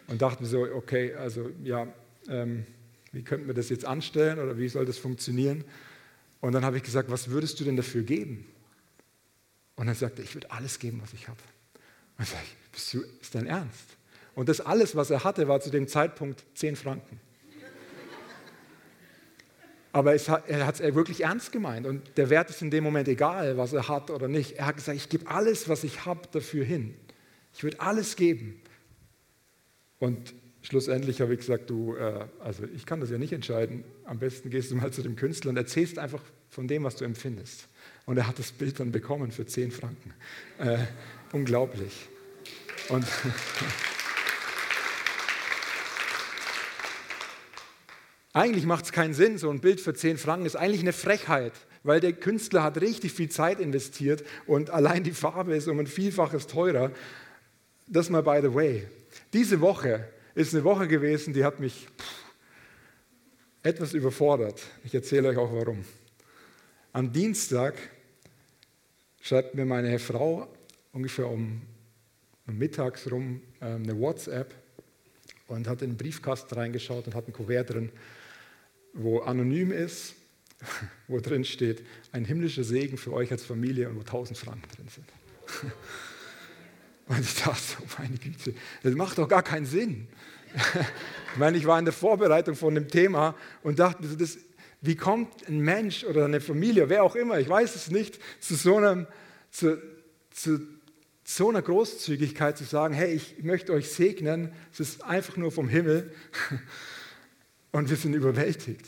Und 0.07 0.21
dachte 0.21 0.43
mir 0.43 0.49
so, 0.49 0.63
okay, 0.63 1.13
also 1.13 1.49
ja, 1.63 1.87
ähm, 2.27 2.65
wie 3.11 3.23
könnten 3.23 3.47
wir 3.47 3.53
das 3.53 3.69
jetzt 3.69 3.85
anstellen 3.85 4.39
oder 4.39 4.57
wie 4.57 4.67
soll 4.67 4.85
das 4.85 4.97
funktionieren? 4.97 5.63
Und 6.41 6.53
dann 6.53 6.65
habe 6.65 6.77
ich 6.77 6.83
gesagt, 6.83 7.09
was 7.09 7.29
würdest 7.29 7.59
du 7.59 7.63
denn 7.63 7.75
dafür 7.75 8.03
geben? 8.03 8.45
Und 9.75 9.87
er 9.87 9.95
sagte, 9.95 10.21
ich 10.21 10.33
würde 10.35 10.51
alles 10.51 10.79
geben, 10.79 10.99
was 11.01 11.13
ich 11.13 11.27
habe. 11.27 11.39
Und 12.17 12.23
ich 12.23 12.29
sage, 12.29 12.43
bist 12.71 12.93
du, 12.93 13.01
ist 13.21 13.35
dein 13.35 13.47
Ernst? 13.47 13.97
Und 14.35 14.49
das 14.49 14.61
alles, 14.61 14.95
was 14.95 15.09
er 15.09 15.23
hatte, 15.23 15.47
war 15.47 15.61
zu 15.61 15.69
dem 15.69 15.87
Zeitpunkt 15.87 16.43
10 16.55 16.75
Franken. 16.75 17.19
Aber 19.93 20.13
hat, 20.13 20.49
er 20.49 20.67
hat 20.67 20.81
es 20.81 20.93
wirklich 20.93 21.23
ernst 21.23 21.53
gemeint 21.53 21.87
und 21.87 22.17
der 22.17 22.29
Wert 22.29 22.49
ist 22.49 22.61
in 22.61 22.69
dem 22.69 22.83
Moment 22.83 23.07
egal, 23.07 23.57
was 23.57 23.71
er 23.71 23.87
hat 23.87 24.11
oder 24.11 24.27
nicht. 24.27 24.57
Er 24.57 24.65
hat 24.65 24.75
gesagt, 24.75 24.97
ich 24.97 25.07
gebe 25.07 25.27
alles, 25.31 25.69
was 25.69 25.85
ich 25.85 26.05
habe, 26.05 26.27
dafür 26.33 26.65
hin. 26.65 26.93
Ich 27.53 27.63
würde 27.63 27.79
alles 27.79 28.17
geben. 28.17 28.61
Und 29.99 30.33
schlussendlich 30.63 31.21
habe 31.21 31.33
ich 31.33 31.39
gesagt, 31.39 31.69
du, 31.69 31.95
äh, 31.95 32.25
also 32.39 32.65
ich 32.75 32.85
kann 32.85 32.99
das 32.99 33.09
ja 33.09 33.17
nicht 33.17 33.31
entscheiden. 33.31 33.85
Am 34.03 34.19
besten 34.19 34.49
gehst 34.49 34.69
du 34.69 34.75
mal 34.75 34.91
zu 34.91 35.01
dem 35.01 35.15
Künstler 35.15 35.51
und 35.51 35.55
erzählst 35.55 35.97
einfach 35.97 36.21
von 36.49 36.67
dem, 36.67 36.83
was 36.83 36.97
du 36.97 37.05
empfindest. 37.05 37.69
Und 38.05 38.17
er 38.17 38.27
hat 38.27 38.37
das 38.37 38.51
Bild 38.51 38.81
dann 38.81 38.91
bekommen 38.91 39.31
für 39.31 39.45
10 39.45 39.71
Franken. 39.71 40.13
Äh, 40.57 40.79
unglaublich. 41.31 42.09
Und 42.89 43.05
Eigentlich 48.35 48.65
macht 48.65 48.83
es 48.83 48.91
keinen 48.91 49.13
Sinn, 49.13 49.37
so 49.37 49.49
ein 49.49 49.61
Bild 49.61 49.79
für 49.79 49.93
10 49.93 50.17
Franken 50.17 50.45
ist 50.45 50.57
eigentlich 50.57 50.81
eine 50.81 50.91
Frechheit, 50.91 51.53
weil 51.83 52.01
der 52.01 52.11
Künstler 52.11 52.63
hat 52.63 52.81
richtig 52.81 53.13
viel 53.13 53.29
Zeit 53.29 53.61
investiert 53.61 54.25
und 54.45 54.71
allein 54.71 55.05
die 55.05 55.13
Farbe 55.13 55.55
ist 55.55 55.69
um 55.69 55.79
ein 55.79 55.87
Vielfaches 55.87 56.45
teurer. 56.45 56.91
Das 57.87 58.09
mal 58.09 58.23
by 58.23 58.39
the 58.41 58.53
way. 58.53 58.87
Diese 59.31 59.61
Woche 59.61 60.09
ist 60.33 60.53
eine 60.53 60.65
Woche 60.65 60.89
gewesen, 60.89 61.33
die 61.33 61.45
hat 61.45 61.61
mich 61.61 61.87
etwas 63.63 63.93
überfordert. 63.93 64.61
Ich 64.83 64.93
erzähle 64.93 65.29
euch 65.29 65.37
auch 65.37 65.53
warum. 65.53 65.85
Am 66.91 67.13
Dienstag 67.13 67.75
schreibt 69.21 69.55
mir 69.55 69.65
meine 69.65 69.97
Frau 69.97 70.53
ungefähr 70.91 71.29
um 71.29 71.61
mittags 72.47 73.09
rum 73.09 73.41
ähm, 73.61 73.83
eine 73.83 73.97
WhatsApp 73.97 74.53
und 75.47 75.69
hat 75.69 75.81
in 75.81 75.91
den 75.91 75.97
Briefkasten 75.97 76.53
reingeschaut 76.53 77.07
und 77.07 77.15
hat 77.15 77.29
ein 77.29 77.33
Kuvert 77.33 77.69
drin 77.69 77.93
wo 78.95 79.19
anonym 79.19 79.71
ist, 79.71 80.15
wo 81.07 81.19
drin 81.19 81.45
steht, 81.45 81.83
ein 82.11 82.25
himmlischer 82.25 82.63
Segen 82.63 82.97
für 82.97 83.13
euch 83.13 83.31
als 83.31 83.43
Familie 83.43 83.89
und 83.89 83.97
wo 83.97 83.99
1000 83.99 84.37
Franken 84.37 84.67
drin 84.75 84.87
sind. 84.87 85.05
Und 87.07 87.19
ich 87.19 87.35
dachte, 87.35 87.61
oh 87.81 87.87
meine 87.99 88.17
Güte, 88.17 88.55
das 88.81 88.95
macht 88.95 89.19
doch 89.19 89.27
gar 89.27 89.43
keinen 89.43 89.65
Sinn. 89.65 90.07
Ich 91.33 91.39
meine, 91.39 91.57
ich 91.57 91.67
war 91.67 91.77
in 91.77 91.83
der 91.83 91.93
Vorbereitung 91.93 92.55
von 92.55 92.73
dem 92.75 92.87
Thema 92.87 93.35
und 93.61 93.77
dachte, 93.77 94.07
das, 94.17 94.37
wie 94.79 94.95
kommt 94.95 95.45
ein 95.49 95.59
Mensch 95.59 96.05
oder 96.05 96.23
eine 96.23 96.39
Familie, 96.39 96.87
wer 96.87 97.03
auch 97.03 97.17
immer, 97.17 97.37
ich 97.39 97.49
weiß 97.49 97.75
es 97.75 97.91
nicht, 97.91 98.19
zu 98.39 98.55
so, 98.55 98.77
einem, 98.77 99.05
zu, 99.51 99.77
zu 100.31 100.61
so 101.25 101.49
einer 101.49 101.61
Großzügigkeit 101.61 102.57
zu 102.57 102.63
sagen, 102.63 102.93
hey, 102.93 103.13
ich 103.13 103.43
möchte 103.43 103.73
euch 103.73 103.91
segnen, 103.91 104.53
es 104.71 104.79
ist 104.79 105.03
einfach 105.03 105.35
nur 105.35 105.51
vom 105.51 105.67
Himmel. 105.67 106.13
Und 107.75 107.89
wir 107.89 107.97
sind 107.97 108.13
überwältigt. 108.13 108.85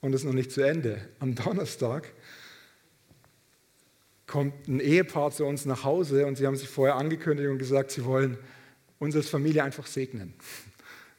Und 0.00 0.14
es 0.14 0.22
ist 0.22 0.26
noch 0.26 0.32
nicht 0.32 0.50
zu 0.50 0.62
Ende. 0.62 1.06
Am 1.18 1.34
Donnerstag 1.34 2.10
kommt 4.26 4.66
ein 4.68 4.80
Ehepaar 4.80 5.32
zu 5.32 5.44
uns 5.44 5.66
nach 5.66 5.84
Hause 5.84 6.24
und 6.24 6.38
sie 6.38 6.46
haben 6.46 6.56
sich 6.56 6.70
vorher 6.70 6.96
angekündigt 6.96 7.46
und 7.50 7.58
gesagt, 7.58 7.90
sie 7.90 8.06
wollen 8.06 8.38
uns 8.98 9.14
als 9.14 9.28
Familie 9.28 9.64
einfach 9.64 9.86
segnen. 9.86 10.32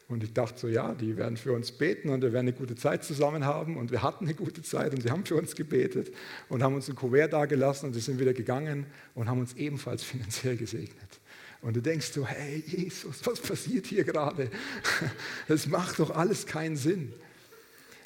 Und 0.08 0.24
ich 0.24 0.34
dachte 0.34 0.60
so, 0.60 0.68
ja, 0.68 0.96
die 0.96 1.18
werden 1.18 1.38
für 1.38 1.54
uns 1.54 1.72
beten 1.72 2.10
und 2.10 2.24
wir 2.24 2.34
werden 2.34 2.48
eine 2.48 2.58
gute 2.58 2.76
Zeit 2.76 3.04
zusammen 3.04 3.46
haben. 3.46 3.78
Und 3.78 3.92
wir 3.92 4.02
hatten 4.02 4.26
eine 4.26 4.34
gute 4.34 4.64
Zeit 4.64 4.92
und 4.92 5.04
sie 5.04 5.12
haben 5.12 5.24
für 5.24 5.36
uns 5.36 5.56
gebetet 5.56 6.12
und 6.50 6.64
haben 6.64 6.74
uns 6.74 6.90
ein 6.90 6.96
Kuvert 6.96 7.34
dagelassen 7.34 7.90
und 7.90 7.94
sie 7.94 8.00
sind 8.00 8.20
wieder 8.20 8.34
gegangen 8.34 8.88
und 9.14 9.30
haben 9.30 9.40
uns 9.40 9.54
ebenfalls 9.54 10.04
finanziell 10.04 10.58
gesegnet. 10.58 11.20
Und 11.66 11.76
du 11.76 11.82
denkst 11.82 12.12
so, 12.14 12.28
hey 12.28 12.64
Jesus, 12.68 13.26
was 13.26 13.40
passiert 13.40 13.88
hier 13.88 14.04
gerade? 14.04 14.52
Das 15.48 15.66
macht 15.66 15.98
doch 15.98 16.12
alles 16.12 16.46
keinen 16.46 16.76
Sinn. 16.76 17.12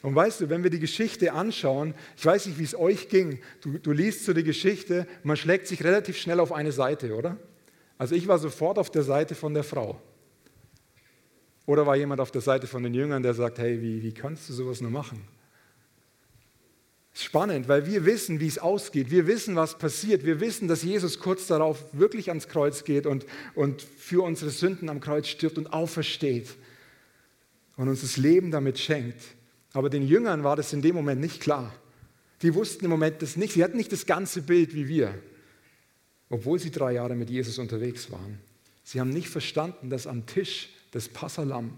Und 0.02 0.16
weißt 0.16 0.40
du, 0.40 0.50
wenn 0.50 0.64
wir 0.64 0.70
die 0.70 0.80
Geschichte 0.80 1.34
anschauen, 1.34 1.94
ich 2.16 2.26
weiß 2.26 2.46
nicht, 2.46 2.58
wie 2.58 2.64
es 2.64 2.74
euch 2.74 3.10
ging, 3.10 3.42
du, 3.60 3.78
du 3.78 3.92
liest 3.92 4.24
so 4.24 4.32
die 4.32 4.46
Geschichte, 4.46 5.06
man 5.24 5.36
schlägt 5.36 5.68
sich 5.68 5.84
relativ 5.84 6.18
schnell 6.18 6.40
auf 6.40 6.54
eine 6.54 6.72
Seite, 6.72 7.14
oder? 7.14 7.36
Also 7.98 8.16
ich 8.16 8.30
war 8.30 8.40
sofort 8.40 8.80
auf 8.80 8.92
der 8.92 9.04
Seite 9.04 9.36
von 9.36 9.54
der 9.54 9.66
Frau. 9.66 10.02
Oder 11.66 11.86
war 11.86 11.98
jemand 11.98 12.22
auf 12.22 12.32
der 12.32 12.40
Seite 12.40 12.66
von 12.66 12.82
den 12.82 12.94
Jüngern, 12.94 13.24
der 13.24 13.34
sagt, 13.34 13.60
hey, 13.60 13.82
wie, 13.82 14.02
wie 14.02 14.14
kannst 14.14 14.48
du 14.48 14.54
sowas 14.54 14.80
nur 14.80 14.92
machen? 14.92 15.22
Spannend, 17.22 17.68
weil 17.68 17.86
wir 17.86 18.06
wissen, 18.06 18.40
wie 18.40 18.48
es 18.48 18.60
ausgeht. 18.60 19.12
Wir 19.12 19.28
wissen, 19.28 19.58
was 19.58 19.78
passiert. 19.78 20.26
Wir 20.26 20.40
wissen, 20.40 20.70
dass 20.70 20.84
Jesus 20.84 21.20
kurz 21.20 21.48
darauf 21.48 21.84
wirklich 21.92 22.30
ans 22.30 22.48
Kreuz 22.48 22.86
geht 22.86 23.06
und, 23.06 23.26
und 23.56 23.82
für 23.82 24.24
unsere 24.24 24.52
Sünden 24.52 24.88
am 24.88 25.02
Kreuz 25.02 25.28
stirbt 25.28 25.58
und 25.58 25.74
aufersteht 25.74 26.48
und 27.76 27.90
uns 27.90 28.02
das 28.02 28.16
Leben 28.16 28.52
damit 28.52 28.80
schenkt. 28.80 29.22
Aber 29.74 29.90
den 29.90 30.08
Jüngern 30.08 30.46
war 30.46 30.56
das 30.56 30.72
in 30.72 30.82
dem 30.82 30.96
Moment 30.96 31.20
nicht 31.20 31.42
klar. 31.42 31.76
Die 32.42 32.56
wussten 32.56 32.86
im 32.86 32.92
Moment 32.92 33.22
das 33.22 33.36
nicht. 33.36 33.54
Sie 33.54 33.66
hatten 33.66 33.76
nicht 33.76 33.92
das 33.92 34.06
ganze 34.06 34.42
Bild 34.42 34.74
wie 34.74 34.88
wir, 34.88 35.14
obwohl 36.30 36.58
sie 36.58 36.72
drei 36.72 36.94
Jahre 36.94 37.16
mit 37.16 37.30
Jesus 37.30 37.60
unterwegs 37.60 38.10
waren. 38.12 38.40
Sie 38.86 39.02
haben 39.02 39.10
nicht 39.10 39.28
verstanden, 39.28 39.90
dass 39.90 40.08
am 40.08 40.26
Tisch 40.26 40.70
das 40.92 41.10
Passalam 41.10 41.78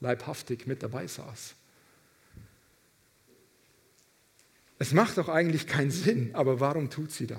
leibhaftig 0.00 0.66
mit 0.66 0.82
dabei 0.82 1.06
saß. 1.06 1.54
Es 4.82 4.92
macht 4.92 5.16
doch 5.16 5.28
eigentlich 5.28 5.68
keinen 5.68 5.92
Sinn, 5.92 6.30
aber 6.32 6.58
warum 6.58 6.90
tut 6.90 7.12
sie 7.12 7.28
das? 7.28 7.38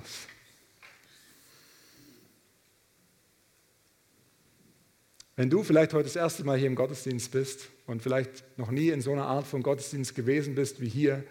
Wenn 5.36 5.50
du 5.50 5.62
vielleicht 5.62 5.92
heute 5.92 6.06
das 6.06 6.16
erste 6.16 6.46
Mal 6.46 6.58
hier 6.58 6.68
im 6.68 6.76
Gottesdienst 6.76 7.34
bist 7.34 7.68
und 7.86 8.02
vielleicht 8.02 8.58
noch 8.58 8.72
nie 8.72 8.92
in 8.92 9.02
so 9.02 9.12
einer 9.12 9.26
Art 9.26 9.46
von 9.46 9.62
Gottesdienst 9.62 10.16
gewesen 10.16 10.56
bist 10.56 10.80
wie 10.80 10.88
hier, 10.88 11.26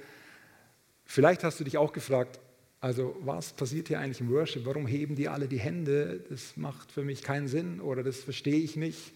vielleicht 1.07 1.45
hast 1.45 1.61
du 1.61 1.65
dich 1.65 1.79
auch 1.79 1.95
gefragt, 1.95 2.41
also 2.81 3.17
was 3.21 3.55
passiert 3.55 3.89
hier 3.89 3.99
eigentlich 3.99 4.21
im 4.21 4.29
Worship? 4.29 4.67
Warum 4.67 4.87
heben 4.87 5.17
die 5.17 5.31
alle 5.31 5.49
die 5.49 5.61
Hände? 5.61 6.23
Das 6.29 6.59
macht 6.59 6.93
für 6.93 7.05
mich 7.05 7.23
keinen 7.23 7.49
Sinn 7.49 7.81
oder 7.81 8.03
das 8.03 8.19
verstehe 8.19 8.61
ich 8.61 8.77
nicht. 8.77 9.15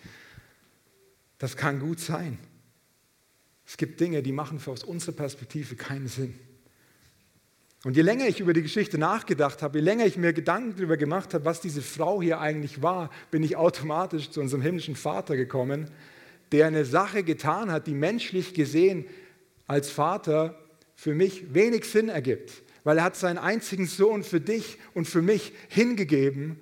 Das 1.36 1.58
kann 1.58 1.78
gut 1.78 2.00
sein. 2.00 2.38
Es 3.66 3.76
gibt 3.76 4.00
Dinge, 4.00 4.22
die 4.22 4.32
machen 4.32 4.58
aus 4.64 4.82
unserer 4.82 5.14
Perspektive 5.14 5.76
keinen 5.76 6.08
Sinn. 6.08 6.45
Und 7.86 7.94
je 7.96 8.02
länger 8.02 8.26
ich 8.26 8.40
über 8.40 8.52
die 8.52 8.62
Geschichte 8.62 8.98
nachgedacht 8.98 9.62
habe, 9.62 9.78
je 9.78 9.84
länger 9.84 10.06
ich 10.06 10.16
mir 10.16 10.32
Gedanken 10.32 10.74
darüber 10.74 10.96
gemacht 10.96 11.34
habe, 11.34 11.44
was 11.44 11.60
diese 11.60 11.82
Frau 11.82 12.20
hier 12.20 12.40
eigentlich 12.40 12.82
war, 12.82 13.10
bin 13.30 13.44
ich 13.44 13.56
automatisch 13.56 14.30
zu 14.30 14.40
unserem 14.40 14.60
himmlischen 14.60 14.96
Vater 14.96 15.36
gekommen, 15.36 15.88
der 16.50 16.66
eine 16.66 16.84
Sache 16.84 17.22
getan 17.22 17.70
hat, 17.70 17.86
die 17.86 17.94
menschlich 17.94 18.54
gesehen 18.54 19.06
als 19.68 19.88
Vater 19.88 20.58
für 20.96 21.14
mich 21.14 21.54
wenig 21.54 21.84
Sinn 21.84 22.08
ergibt, 22.08 22.64
weil 22.82 22.98
er 22.98 23.04
hat 23.04 23.14
seinen 23.14 23.38
einzigen 23.38 23.86
Sohn 23.86 24.24
für 24.24 24.40
dich 24.40 24.78
und 24.92 25.06
für 25.06 25.22
mich 25.22 25.52
hingegeben, 25.68 26.56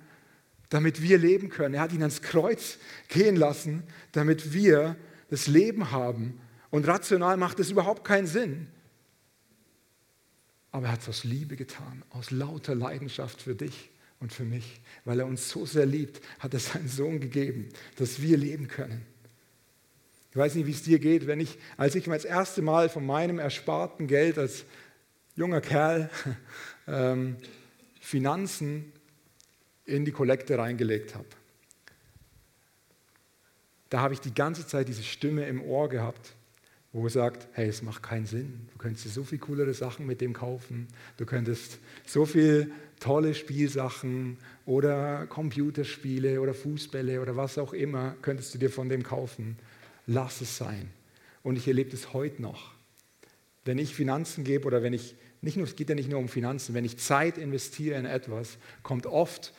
damit 0.69 1.01
wir 1.01 1.17
leben 1.17 1.49
können. 1.49 1.73
Er 1.73 1.81
hat 1.81 1.93
ihn 1.93 2.03
ans 2.03 2.21
Kreuz 2.21 2.77
gehen 3.07 3.35
lassen, 3.35 3.81
damit 4.11 4.53
wir 4.53 4.95
das 5.31 5.47
Leben 5.47 5.89
haben. 5.89 6.39
Und 6.69 6.87
rational 6.87 7.35
macht 7.37 7.59
es 7.59 7.71
überhaupt 7.71 8.03
keinen 8.03 8.27
Sinn. 8.27 8.67
Aber 10.75 10.87
er 10.87 10.91
hat 10.91 11.03
es 11.03 11.07
aus 11.07 11.23
Liebe 11.23 11.55
getan, 11.55 12.03
aus 12.09 12.31
lauter 12.31 12.75
Leidenschaft 12.75 13.41
für 13.41 13.55
dich 13.55 13.91
und 14.19 14.33
für 14.33 14.43
mich. 14.43 14.81
Weil 15.05 15.21
er 15.21 15.25
uns 15.25 15.49
so 15.49 15.65
sehr 15.65 15.85
liebt, 15.85 16.19
hat 16.39 16.53
er 16.53 16.59
seinen 16.59 16.89
Sohn 16.89 17.21
gegeben, 17.21 17.69
dass 17.95 18.21
wir 18.21 18.35
leben 18.35 18.67
können. 18.67 19.05
Ich 20.31 20.35
weiß 20.35 20.53
nicht, 20.55 20.67
wie 20.67 20.71
es 20.71 20.83
dir 20.83 20.99
geht, 20.99 21.27
wenn 21.27 21.39
ich, 21.39 21.57
als 21.77 21.95
ich 21.95 22.03
das 22.03 22.25
erste 22.25 22.61
Mal 22.61 22.89
von 22.89 23.05
meinem 23.05 23.39
ersparten 23.39 24.07
Geld 24.07 24.37
als 24.37 24.65
junger 25.37 25.61
Kerl 25.61 26.09
ähm, 26.89 27.37
Finanzen 28.01 28.91
in 29.85 30.03
die 30.03 30.11
Kollekte 30.11 30.57
reingelegt 30.57 31.15
habe. 31.15 31.29
Da 33.89 34.01
habe 34.01 34.13
ich 34.13 34.19
die 34.19 34.33
ganze 34.33 34.67
Zeit 34.67 34.89
diese 34.89 35.03
Stimme 35.03 35.47
im 35.47 35.61
Ohr 35.61 35.87
gehabt, 35.87 36.35
wo 36.95 37.09
sagt, 37.09 37.49
hey, 37.51 37.67
es 37.67 37.81
macht 37.81 38.03
keinen 38.03 38.25
Sinn. 38.25 38.69
Du 38.71 38.77
könntest 38.77 39.05
dir 39.05 39.09
so 39.09 39.25
viel 39.25 39.37
coolere 39.37 39.73
Sachen 39.73 40.05
mit 40.05 40.21
dem 40.21 40.31
kaufen. 40.31 40.87
Du 41.17 41.25
könntest 41.25 41.77
so 42.05 42.25
viel 42.25 42.71
tolle 43.01 43.33
Spielsachen 43.33 44.37
oder 44.65 45.27
Computerspiele 45.27 46.39
oder 46.39 46.53
Fußbälle 46.53 47.19
oder 47.19 47.35
was 47.35 47.57
auch 47.57 47.73
immer 47.73 48.15
könntest 48.21 48.53
du 48.53 48.59
dir 48.59 48.69
von 48.69 48.87
dem 48.87 49.03
kaufen. 49.03 49.57
Lass 50.07 50.39
es 50.39 50.55
sein. 50.55 50.89
Und 51.43 51.57
ich 51.57 51.67
erlebe 51.67 51.89
das 51.89 52.13
heute 52.13 52.41
noch. 52.41 52.71
Wenn 53.65 53.77
ich 53.77 53.93
Finanzen 53.93 54.45
gebe 54.45 54.65
oder 54.65 54.81
wenn 54.81 54.93
ich, 54.93 55.15
nicht 55.41 55.57
nur, 55.57 55.67
es 55.67 55.75
geht 55.75 55.89
ja 55.89 55.95
nicht 55.95 56.09
nur 56.09 56.19
um 56.19 56.29
Finanzen, 56.29 56.73
wenn 56.75 56.85
ich 56.85 56.97
Zeit 56.97 57.37
investiere 57.37 57.99
in 57.99 58.05
etwas, 58.05 58.57
kommt 58.83 59.05
oft 59.05 59.53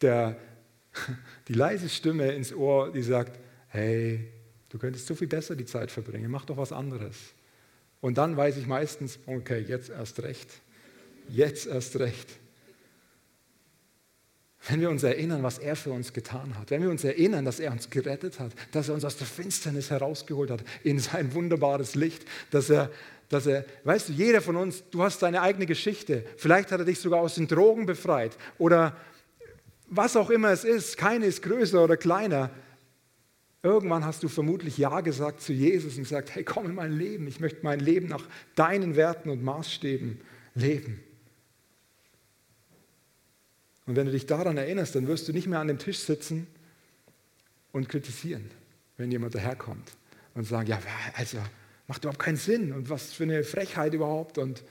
der, 0.00 0.38
die 1.48 1.54
leise 1.54 1.90
Stimme 1.90 2.32
ins 2.32 2.54
Ohr, 2.54 2.90
die 2.90 3.02
sagt, 3.02 3.38
hey, 3.68 4.32
du 4.74 4.78
könntest 4.80 5.06
so 5.06 5.14
viel 5.14 5.28
besser 5.28 5.54
die 5.54 5.66
Zeit 5.66 5.92
verbringen, 5.92 6.28
mach 6.28 6.46
doch 6.46 6.56
was 6.56 6.72
anderes. 6.72 7.14
Und 8.00 8.18
dann 8.18 8.36
weiß 8.36 8.56
ich 8.56 8.66
meistens, 8.66 9.20
okay, 9.24 9.60
jetzt 9.60 9.88
erst 9.88 10.20
recht. 10.24 10.50
Jetzt 11.28 11.68
erst 11.68 11.96
recht. 12.00 12.28
Wenn 14.68 14.80
wir 14.80 14.90
uns 14.90 15.04
erinnern, 15.04 15.44
was 15.44 15.58
er 15.58 15.76
für 15.76 15.92
uns 15.92 16.12
getan 16.12 16.58
hat, 16.58 16.72
wenn 16.72 16.82
wir 16.82 16.90
uns 16.90 17.04
erinnern, 17.04 17.44
dass 17.44 17.60
er 17.60 17.70
uns 17.70 17.88
gerettet 17.88 18.40
hat, 18.40 18.50
dass 18.72 18.88
er 18.88 18.96
uns 18.96 19.04
aus 19.04 19.16
der 19.16 19.28
Finsternis 19.28 19.90
herausgeholt 19.90 20.50
hat 20.50 20.64
in 20.82 20.98
sein 20.98 21.34
wunderbares 21.34 21.94
Licht, 21.94 22.24
dass 22.50 22.68
er, 22.68 22.90
dass 23.28 23.46
er, 23.46 23.64
weißt 23.84 24.08
du, 24.08 24.12
jeder 24.12 24.40
von 24.40 24.56
uns, 24.56 24.82
du 24.90 25.04
hast 25.04 25.22
deine 25.22 25.40
eigene 25.40 25.66
Geschichte. 25.66 26.24
Vielleicht 26.36 26.72
hat 26.72 26.80
er 26.80 26.84
dich 26.84 26.98
sogar 26.98 27.20
aus 27.20 27.36
den 27.36 27.46
Drogen 27.46 27.86
befreit 27.86 28.36
oder 28.58 28.96
was 29.86 30.16
auch 30.16 30.30
immer 30.30 30.50
es 30.50 30.64
ist. 30.64 30.96
Keine 30.96 31.26
ist 31.26 31.42
größer 31.42 31.84
oder 31.84 31.96
kleiner. 31.96 32.50
Irgendwann 33.64 34.04
hast 34.04 34.22
du 34.22 34.28
vermutlich 34.28 34.76
Ja 34.76 35.00
gesagt 35.00 35.40
zu 35.40 35.54
Jesus 35.54 35.96
und 35.96 36.02
gesagt, 36.02 36.34
hey, 36.34 36.44
komm 36.44 36.66
in 36.66 36.74
mein 36.74 36.92
Leben. 36.92 37.26
Ich 37.26 37.40
möchte 37.40 37.60
mein 37.62 37.80
Leben 37.80 38.08
nach 38.08 38.22
deinen 38.54 38.94
Werten 38.94 39.30
und 39.30 39.42
Maßstäben 39.42 40.20
leben. 40.54 41.02
Und 43.86 43.96
wenn 43.96 44.04
du 44.04 44.12
dich 44.12 44.26
daran 44.26 44.58
erinnerst, 44.58 44.94
dann 44.94 45.06
wirst 45.06 45.28
du 45.28 45.32
nicht 45.32 45.46
mehr 45.46 45.60
an 45.60 45.68
dem 45.68 45.78
Tisch 45.78 46.00
sitzen 46.00 46.46
und 47.72 47.88
kritisieren, 47.88 48.50
wenn 48.98 49.10
jemand 49.10 49.34
daherkommt 49.34 49.96
und 50.34 50.44
sagen, 50.44 50.68
ja, 50.68 50.78
also 51.14 51.38
macht 51.86 52.04
überhaupt 52.04 52.20
keinen 52.20 52.36
Sinn 52.36 52.70
und 52.70 52.90
was 52.90 53.14
für 53.14 53.24
eine 53.24 53.44
Frechheit 53.44 53.94
überhaupt. 53.94 54.36
Und 54.36 54.62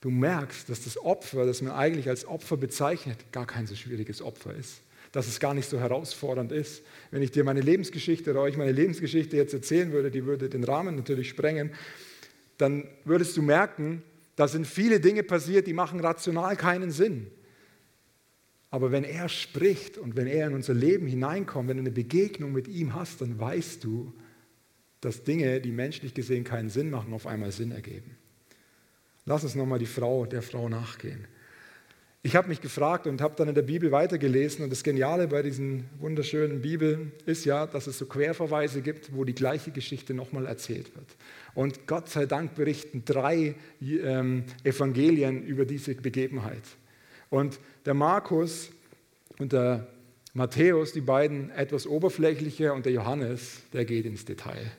du 0.00 0.10
merkst, 0.10 0.68
dass 0.68 0.84
das 0.84 0.98
Opfer, 0.98 1.46
das 1.46 1.62
man 1.62 1.72
eigentlich 1.72 2.08
als 2.08 2.26
Opfer 2.26 2.56
bezeichnet, 2.56 3.32
gar 3.32 3.46
kein 3.46 3.66
so 3.66 3.74
schwieriges 3.74 4.22
Opfer 4.22 4.54
ist. 4.54 4.80
Dass 5.12 5.26
es 5.26 5.40
gar 5.40 5.54
nicht 5.54 5.68
so 5.68 5.78
herausfordernd 5.80 6.52
ist. 6.52 6.82
Wenn 7.10 7.22
ich 7.22 7.32
dir 7.32 7.44
meine 7.44 7.60
Lebensgeschichte 7.60 8.30
oder 8.30 8.42
euch 8.42 8.56
meine 8.56 8.72
Lebensgeschichte 8.72 9.36
jetzt 9.36 9.52
erzählen 9.52 9.92
würde, 9.92 10.10
die 10.10 10.24
würde 10.24 10.48
den 10.48 10.64
Rahmen 10.64 10.96
natürlich 10.96 11.28
sprengen, 11.28 11.72
dann 12.58 12.86
würdest 13.04 13.36
du 13.36 13.42
merken, 13.42 14.02
da 14.36 14.46
sind 14.46 14.66
viele 14.66 15.00
Dinge 15.00 15.22
passiert, 15.22 15.66
die 15.66 15.72
machen 15.72 16.00
rational 16.00 16.56
keinen 16.56 16.90
Sinn. 16.90 17.26
Aber 18.70 18.92
wenn 18.92 19.02
er 19.02 19.28
spricht 19.28 19.98
und 19.98 20.14
wenn 20.16 20.28
er 20.28 20.46
in 20.46 20.54
unser 20.54 20.74
Leben 20.74 21.06
hineinkommt, 21.06 21.68
wenn 21.68 21.78
du 21.78 21.82
eine 21.82 21.90
Begegnung 21.90 22.52
mit 22.52 22.68
ihm 22.68 22.94
hast, 22.94 23.20
dann 23.20 23.38
weißt 23.38 23.82
du, 23.82 24.14
dass 25.00 25.24
Dinge, 25.24 25.60
die 25.60 25.72
menschlich 25.72 26.14
gesehen 26.14 26.44
keinen 26.44 26.70
Sinn 26.70 26.90
machen, 26.90 27.12
auf 27.12 27.26
einmal 27.26 27.50
Sinn 27.50 27.72
ergeben. 27.72 28.16
Lass 29.30 29.44
uns 29.44 29.54
nochmal 29.54 29.78
die 29.78 29.86
Frau, 29.86 30.26
der 30.26 30.42
Frau 30.42 30.68
nachgehen. 30.68 31.24
Ich 32.24 32.34
habe 32.34 32.48
mich 32.48 32.60
gefragt 32.60 33.06
und 33.06 33.20
habe 33.20 33.36
dann 33.36 33.46
in 33.46 33.54
der 33.54 33.62
Bibel 33.62 33.92
weitergelesen 33.92 34.64
und 34.64 34.70
das 34.70 34.82
Geniale 34.82 35.28
bei 35.28 35.40
diesen 35.40 35.88
wunderschönen 36.00 36.62
Bibeln 36.62 37.12
ist 37.26 37.44
ja, 37.44 37.68
dass 37.68 37.86
es 37.86 37.96
so 37.96 38.06
Querverweise 38.06 38.82
gibt, 38.82 39.14
wo 39.14 39.22
die 39.22 39.36
gleiche 39.36 39.70
Geschichte 39.70 40.14
nochmal 40.14 40.46
erzählt 40.46 40.96
wird. 40.96 41.06
Und 41.54 41.86
Gott 41.86 42.08
sei 42.08 42.26
Dank 42.26 42.56
berichten 42.56 43.04
drei 43.04 43.54
ähm, 43.80 44.46
Evangelien 44.64 45.44
über 45.44 45.64
diese 45.64 45.94
Begebenheit. 45.94 46.64
Und 47.28 47.60
der 47.86 47.94
Markus 47.94 48.70
und 49.38 49.52
der 49.52 49.86
Matthäus, 50.34 50.92
die 50.92 51.02
beiden 51.02 51.50
etwas 51.50 51.86
oberflächlicher 51.86 52.74
und 52.74 52.84
der 52.84 52.94
Johannes, 52.94 53.60
der 53.72 53.84
geht 53.84 54.06
ins 54.06 54.24
Detail. 54.24 54.72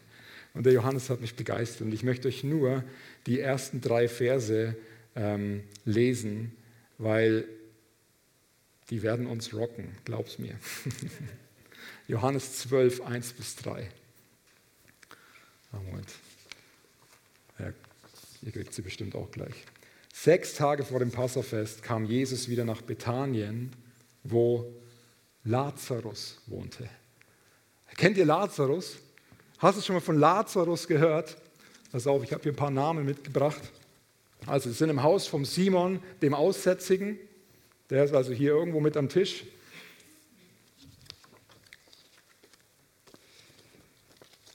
Und 0.54 0.66
der 0.66 0.74
Johannes 0.74 1.10
hat 1.10 1.22
mich 1.22 1.36
begeistert. 1.36 1.84
Und 1.88 1.94
ich 1.94 2.04
möchte 2.04 2.28
euch 2.28 2.44
nur 2.44 2.84
die 3.26 3.40
ersten 3.40 3.82
drei 3.82 4.08
Verse 4.08 4.76
ähm, 5.16 5.64
lesen, 5.86 6.56
weil 6.98 7.46
die 8.90 9.02
werden 9.04 9.28
uns 9.28 9.54
rocken, 9.54 9.96
glaub's 10.06 10.38
mir. 10.40 10.56
Johannes 12.08 12.60
12, 12.60 13.02
1 13.02 13.34
bis 13.34 13.56
3. 13.58 13.90
Moment. 15.72 16.10
Ja, 17.58 17.72
ihr 18.42 18.52
kriegt 18.52 18.74
sie 18.74 18.82
bestimmt 18.82 19.16
auch 19.16 19.32
gleich. 19.32 19.66
Sechs 20.14 20.54
Tage 20.56 20.84
vor 20.84 21.00
dem 21.00 21.12
Passafest 21.12 21.84
kam 21.84 22.06
Jesus 22.06 22.50
wieder 22.50 22.66
nach 22.66 22.82
Bethanien, 22.82 23.72
wo 24.24 24.74
Lazarus 25.44 26.42
wohnte. 26.48 26.90
Kennt 27.96 28.18
ihr 28.18 28.26
Lazarus? 28.26 28.98
Hast 29.60 29.78
du 29.78 29.82
schon 29.82 29.96
mal 29.96 30.02
von 30.02 30.20
Lazarus 30.20 30.88
gehört? 30.88 31.38
Pass 31.92 32.08
auf, 32.08 32.24
ich 32.24 32.32
habe 32.32 32.44
hier 32.44 32.54
ein 32.54 32.56
paar 32.56 32.72
Namen 32.72 33.06
mitgebracht. 33.06 33.62
Also, 34.46 34.70
wir 34.70 34.74
sind 34.74 34.90
im 34.90 35.04
Haus 35.04 35.28
vom 35.28 35.46
Simon, 35.46 36.02
dem 36.22 36.34
Aussätzigen. 36.34 37.20
Der 37.90 38.06
ist 38.06 38.14
also 38.14 38.32
hier 38.32 38.52
irgendwo 38.52 38.80
mit 38.80 38.96
am 38.96 39.10
Tisch. 39.10 39.44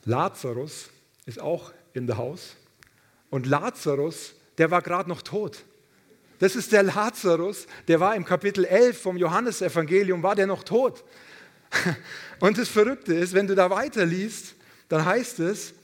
Lazarus 0.05 0.91
ist 1.27 1.41
auch 1.41 1.73
in 1.93 2.07
der 2.07 2.17
Haus. 2.17 2.57
Und 3.29 3.47
Lazarus 3.47 4.37
der 4.59 4.71
war 4.71 4.83
gerade 4.83 5.09
noch 5.09 5.23
tot. 5.23 5.65
Das 6.39 6.55
ist 6.55 6.73
der 6.73 6.83
Lazarus, 6.83 7.67
der 7.89 8.01
war 8.01 8.15
im 8.15 8.25
Kapitel 8.25 8.65
11 8.65 9.01
vom 9.01 9.17
Johannesevangelium, 9.17 10.23
war 10.23 10.35
der 10.35 10.47
noch 10.47 10.65
tot. 10.65 11.03
Und 12.41 12.59
das 12.59 12.69
Verrückte 12.69 13.15
ist, 13.15 13.33
wenn 13.33 13.47
du 13.47 13.55
da 13.55 13.71
weiterliest, 13.71 14.55
dann 14.89 15.05
heißt 15.05 15.41
es, 15.41 15.75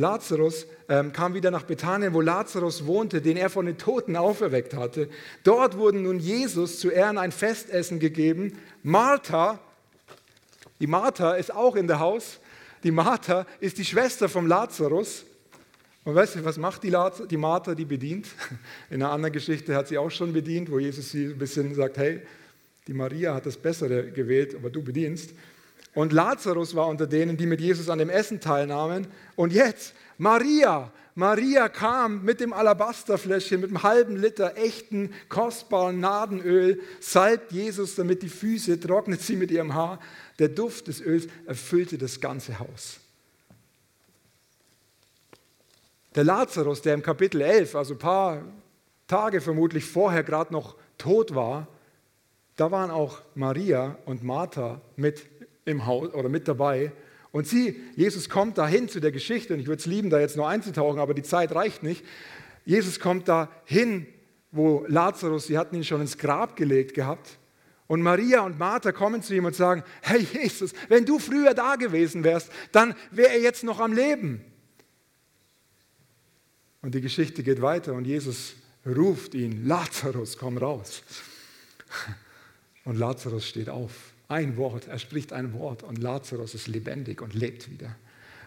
Lazarus 0.00 0.66
ähm, 0.88 1.12
kam 1.12 1.34
wieder 1.34 1.50
nach 1.50 1.62
Bethanien, 1.62 2.14
wo 2.14 2.20
Lazarus 2.20 2.86
wohnte, 2.86 3.20
den 3.20 3.36
er 3.36 3.50
von 3.50 3.66
den 3.66 3.78
Toten 3.78 4.16
auferweckt 4.16 4.74
hatte. 4.74 5.08
Dort 5.44 5.76
wurden 5.76 6.02
nun 6.02 6.18
Jesus 6.18 6.80
zu 6.80 6.90
Ehren 6.90 7.18
ein 7.18 7.30
Festessen 7.30 8.00
gegeben. 8.00 8.58
Martha, 8.82 9.60
die 10.80 10.86
Martha 10.86 11.34
ist 11.34 11.54
auch 11.54 11.76
in 11.76 11.86
der 11.86 12.00
Haus. 12.00 12.40
Die 12.82 12.90
Martha 12.90 13.46
ist 13.60 13.78
die 13.78 13.84
Schwester 13.84 14.28
vom 14.28 14.46
Lazarus. 14.46 15.24
Und 16.04 16.14
weißt 16.14 16.36
du, 16.36 16.44
was 16.44 16.56
macht 16.56 16.82
die, 16.82 16.96
die 17.30 17.36
Martha? 17.36 17.74
Die 17.74 17.84
bedient. 17.84 18.26
In 18.90 19.02
einer 19.02 19.12
anderen 19.12 19.34
Geschichte 19.34 19.76
hat 19.76 19.88
sie 19.88 19.98
auch 19.98 20.10
schon 20.10 20.32
bedient, 20.32 20.70
wo 20.70 20.78
Jesus 20.78 21.10
sie 21.10 21.26
ein 21.26 21.38
bisschen 21.38 21.74
sagt, 21.74 21.98
hey, 21.98 22.22
die 22.86 22.94
Maria 22.94 23.34
hat 23.34 23.44
das 23.44 23.58
Bessere 23.58 24.10
gewählt, 24.10 24.54
aber 24.54 24.70
du 24.70 24.82
bedienst. 24.82 25.34
Und 25.94 26.12
Lazarus 26.12 26.74
war 26.74 26.86
unter 26.86 27.06
denen, 27.06 27.36
die 27.36 27.46
mit 27.46 27.60
Jesus 27.60 27.88
an 27.88 27.98
dem 27.98 28.10
Essen 28.10 28.40
teilnahmen. 28.40 29.08
Und 29.34 29.52
jetzt, 29.52 29.94
Maria, 30.18 30.92
Maria 31.16 31.68
kam 31.68 32.24
mit 32.24 32.40
dem 32.40 32.52
Alabasterfläschchen, 32.52 33.60
mit 33.60 33.70
einem 33.70 33.82
halben 33.82 34.16
Liter 34.16 34.56
echten, 34.56 35.12
kostbaren 35.28 35.98
Nadenöl, 35.98 36.80
salbt 37.00 37.50
Jesus 37.52 37.96
damit 37.96 38.22
die 38.22 38.28
Füße, 38.28 38.78
trocknet 38.78 39.20
sie 39.20 39.36
mit 39.36 39.50
ihrem 39.50 39.74
Haar. 39.74 39.98
Der 40.38 40.48
Duft 40.48 40.86
des 40.86 41.00
Öls 41.00 41.26
erfüllte 41.46 41.98
das 41.98 42.20
ganze 42.20 42.60
Haus. 42.60 43.00
Der 46.14 46.24
Lazarus, 46.24 46.82
der 46.82 46.94
im 46.94 47.02
Kapitel 47.02 47.40
11, 47.40 47.74
also 47.74 47.94
ein 47.94 47.98
paar 47.98 48.42
Tage 49.06 49.40
vermutlich 49.40 49.84
vorher 49.84 50.22
gerade 50.22 50.52
noch 50.52 50.76
tot 50.98 51.34
war, 51.34 51.66
da 52.56 52.70
waren 52.70 52.90
auch 52.90 53.22
Maria 53.34 53.96
und 54.04 54.22
Martha 54.22 54.80
mit 54.96 55.29
im 55.64 55.86
Haus 55.86 56.12
oder 56.14 56.28
mit 56.28 56.48
dabei. 56.48 56.92
Und 57.32 57.46
sie, 57.46 57.80
Jesus 57.96 58.28
kommt 58.28 58.58
dahin 58.58 58.88
zu 58.88 59.00
der 59.00 59.12
Geschichte, 59.12 59.54
und 59.54 59.60
ich 59.60 59.66
würde 59.66 59.80
es 59.80 59.86
lieben, 59.86 60.10
da 60.10 60.18
jetzt 60.18 60.36
nur 60.36 60.48
einzutauchen, 60.48 60.98
aber 60.98 61.14
die 61.14 61.22
Zeit 61.22 61.54
reicht 61.54 61.82
nicht. 61.82 62.04
Jesus 62.64 62.98
kommt 62.98 63.28
dahin, 63.28 64.06
wo 64.50 64.84
Lazarus, 64.88 65.46
sie 65.46 65.56
hatten 65.56 65.76
ihn 65.76 65.84
schon 65.84 66.00
ins 66.00 66.18
Grab 66.18 66.56
gelegt 66.56 66.94
gehabt. 66.94 67.38
Und 67.86 68.02
Maria 68.02 68.42
und 68.42 68.58
Martha 68.58 68.92
kommen 68.92 69.22
zu 69.22 69.34
ihm 69.34 69.44
und 69.44 69.54
sagen: 69.54 69.82
Hey 70.02 70.26
Jesus, 70.32 70.72
wenn 70.88 71.04
du 71.04 71.18
früher 71.18 71.54
da 71.54 71.76
gewesen 71.76 72.22
wärst, 72.22 72.50
dann 72.70 72.94
wäre 73.10 73.30
er 73.30 73.40
jetzt 73.40 73.64
noch 73.64 73.80
am 73.80 73.92
Leben. 73.92 74.44
Und 76.82 76.94
die 76.94 77.00
Geschichte 77.00 77.42
geht 77.42 77.60
weiter 77.60 77.92
und 77.94 78.06
Jesus 78.06 78.54
ruft 78.86 79.34
ihn, 79.34 79.66
Lazarus, 79.66 80.38
komm 80.38 80.56
raus. 80.56 81.02
Und 82.84 82.96
Lazarus 82.96 83.46
steht 83.46 83.68
auf. 83.68 83.92
Ein 84.30 84.56
Wort, 84.56 84.86
er 84.86 85.00
spricht 85.00 85.32
ein 85.32 85.54
Wort 85.54 85.82
und 85.82 85.98
Lazarus 85.98 86.54
ist 86.54 86.68
lebendig 86.68 87.20
und 87.20 87.34
lebt 87.34 87.68
wieder. 87.68 87.96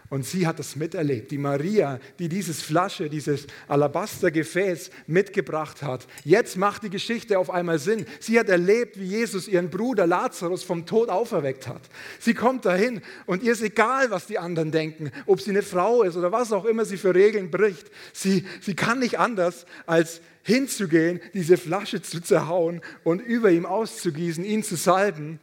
Und 0.08 0.24
sie 0.24 0.46
hat 0.46 0.58
das 0.58 0.76
miterlebt. 0.76 1.30
Die 1.30 1.36
Maria, 1.36 2.00
die 2.18 2.30
dieses 2.30 2.62
Flasche, 2.62 3.10
dieses 3.10 3.46
Alabastergefäß 3.68 4.88
mitgebracht 5.06 5.82
hat. 5.82 6.06
Jetzt 6.24 6.56
macht 6.56 6.84
die 6.84 6.88
Geschichte 6.88 7.38
auf 7.38 7.50
einmal 7.50 7.78
Sinn. 7.78 8.06
Sie 8.18 8.40
hat 8.40 8.48
erlebt, 8.48 8.98
wie 8.98 9.04
Jesus 9.04 9.46
ihren 9.46 9.68
Bruder 9.68 10.06
Lazarus 10.06 10.62
vom 10.62 10.86
Tod 10.86 11.10
auferweckt 11.10 11.68
hat. 11.68 11.82
Sie 12.18 12.32
kommt 12.32 12.64
dahin 12.64 13.02
und 13.26 13.42
ihr 13.42 13.52
ist 13.52 13.62
egal, 13.62 14.10
was 14.10 14.26
die 14.26 14.38
anderen 14.38 14.72
denken, 14.72 15.10
ob 15.26 15.42
sie 15.42 15.50
eine 15.50 15.62
Frau 15.62 16.02
ist 16.02 16.16
oder 16.16 16.32
was 16.32 16.50
auch 16.50 16.64
immer 16.64 16.86
sie 16.86 16.96
für 16.96 17.14
Regeln 17.14 17.50
bricht. 17.50 17.90
Sie, 18.14 18.46
sie 18.62 18.74
kann 18.74 19.00
nicht 19.00 19.18
anders, 19.18 19.66
als 19.84 20.22
hinzugehen, 20.44 21.20
diese 21.34 21.58
Flasche 21.58 22.00
zu 22.00 22.22
zerhauen 22.22 22.80
und 23.02 23.20
über 23.20 23.50
ihm 23.50 23.66
auszugießen, 23.66 24.44
ihn 24.44 24.62
zu 24.62 24.76
salben. 24.76 25.40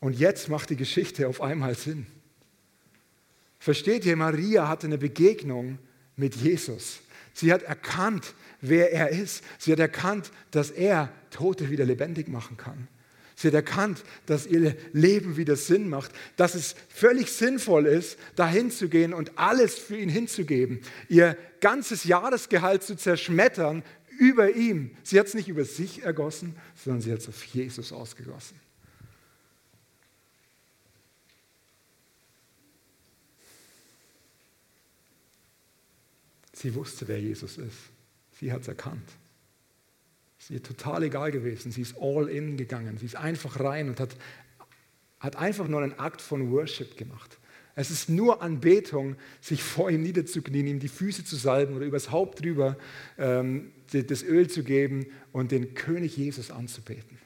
Und 0.00 0.18
jetzt 0.18 0.48
macht 0.48 0.70
die 0.70 0.76
Geschichte 0.76 1.28
auf 1.28 1.40
einmal 1.40 1.74
Sinn. 1.74 2.06
Versteht 3.58 4.04
ihr, 4.04 4.16
Maria 4.16 4.68
hatte 4.68 4.86
eine 4.86 4.98
Begegnung 4.98 5.78
mit 6.16 6.36
Jesus. 6.36 7.00
Sie 7.32 7.52
hat 7.52 7.62
erkannt, 7.62 8.34
wer 8.60 8.92
er 8.92 9.10
ist. 9.10 9.42
Sie 9.58 9.72
hat 9.72 9.78
erkannt, 9.78 10.30
dass 10.50 10.70
er 10.70 11.10
Tote 11.30 11.70
wieder 11.70 11.84
lebendig 11.84 12.28
machen 12.28 12.56
kann. 12.56 12.88
Sie 13.34 13.48
hat 13.48 13.54
erkannt, 13.54 14.02
dass 14.24 14.46
ihr 14.46 14.74
Leben 14.92 15.36
wieder 15.36 15.56
Sinn 15.56 15.90
macht, 15.90 16.10
dass 16.36 16.54
es 16.54 16.74
völlig 16.88 17.30
sinnvoll 17.30 17.84
ist, 17.84 18.18
dahin 18.34 18.70
zu 18.70 18.88
gehen 18.88 19.12
und 19.12 19.38
alles 19.38 19.78
für 19.78 19.98
ihn 19.98 20.08
hinzugeben, 20.08 20.80
ihr 21.10 21.36
ganzes 21.60 22.04
Jahresgehalt 22.04 22.82
zu 22.82 22.96
zerschmettern 22.96 23.82
über 24.18 24.54
ihm. 24.54 24.96
Sie 25.02 25.20
hat 25.20 25.26
es 25.26 25.34
nicht 25.34 25.48
über 25.48 25.66
sich 25.66 26.02
ergossen, 26.02 26.56
sondern 26.82 27.02
sie 27.02 27.12
hat 27.12 27.18
es 27.18 27.28
auf 27.28 27.44
Jesus 27.44 27.92
ausgegossen. 27.92 28.58
Sie 36.56 36.74
wusste, 36.74 37.06
wer 37.06 37.20
Jesus 37.20 37.58
ist. 37.58 37.76
Sie 38.40 38.50
hat 38.50 38.62
es 38.62 38.68
erkannt. 38.68 39.08
Es 40.38 40.48
ist 40.48 40.64
total 40.64 41.02
egal 41.02 41.30
gewesen. 41.30 41.70
Sie 41.70 41.82
ist 41.82 41.96
all 42.00 42.30
in 42.30 42.56
gegangen. 42.56 42.96
Sie 42.96 43.04
ist 43.04 43.16
einfach 43.16 43.60
rein 43.60 43.90
und 43.90 44.00
hat, 44.00 44.16
hat 45.20 45.36
einfach 45.36 45.68
nur 45.68 45.82
einen 45.82 45.98
Akt 45.98 46.22
von 46.22 46.50
Worship 46.50 46.96
gemacht. 46.96 47.38
Es 47.74 47.90
ist 47.90 48.08
nur 48.08 48.40
Anbetung, 48.40 49.16
sich 49.42 49.62
vor 49.62 49.90
ihm 49.90 50.02
niederzuknien, 50.02 50.66
ihm 50.66 50.80
die 50.80 50.88
Füße 50.88 51.24
zu 51.24 51.36
salben 51.36 51.76
oder 51.76 51.84
übers 51.84 52.10
Haupt 52.10 52.42
drüber 52.42 52.78
ähm, 53.18 53.70
das 53.92 54.22
Öl 54.22 54.48
zu 54.48 54.62
geben 54.64 55.06
und 55.32 55.52
den 55.52 55.74
König 55.74 56.16
Jesus 56.16 56.50
anzubeten. 56.50 57.18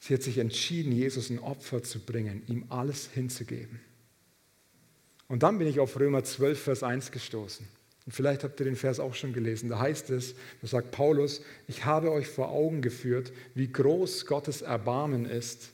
Sie 0.00 0.14
hat 0.14 0.22
sich 0.22 0.38
entschieden, 0.38 0.90
Jesus 0.90 1.28
ein 1.28 1.38
Opfer 1.38 1.82
zu 1.82 2.00
bringen, 2.00 2.42
ihm 2.46 2.64
alles 2.70 3.10
hinzugeben. 3.10 3.80
Und 5.28 5.42
dann 5.42 5.58
bin 5.58 5.66
ich 5.66 5.80
auf 5.80 5.98
Römer 5.98 6.24
12, 6.24 6.62
Vers 6.62 6.82
1 6.82 7.10
gestoßen. 7.10 7.66
Und 8.06 8.12
vielleicht 8.12 8.44
habt 8.44 8.60
ihr 8.60 8.66
den 8.66 8.76
Vers 8.76 9.00
auch 9.00 9.14
schon 9.14 9.32
gelesen. 9.32 9.70
Da 9.70 9.78
heißt 9.78 10.10
es, 10.10 10.34
da 10.60 10.66
sagt 10.66 10.90
Paulus, 10.90 11.42
ich 11.68 11.84
habe 11.86 12.12
euch 12.12 12.26
vor 12.26 12.50
Augen 12.50 12.82
geführt, 12.82 13.32
wie 13.54 13.72
groß 13.72 14.26
Gottes 14.26 14.62
Erbarmen 14.62 15.24
ist. 15.24 15.70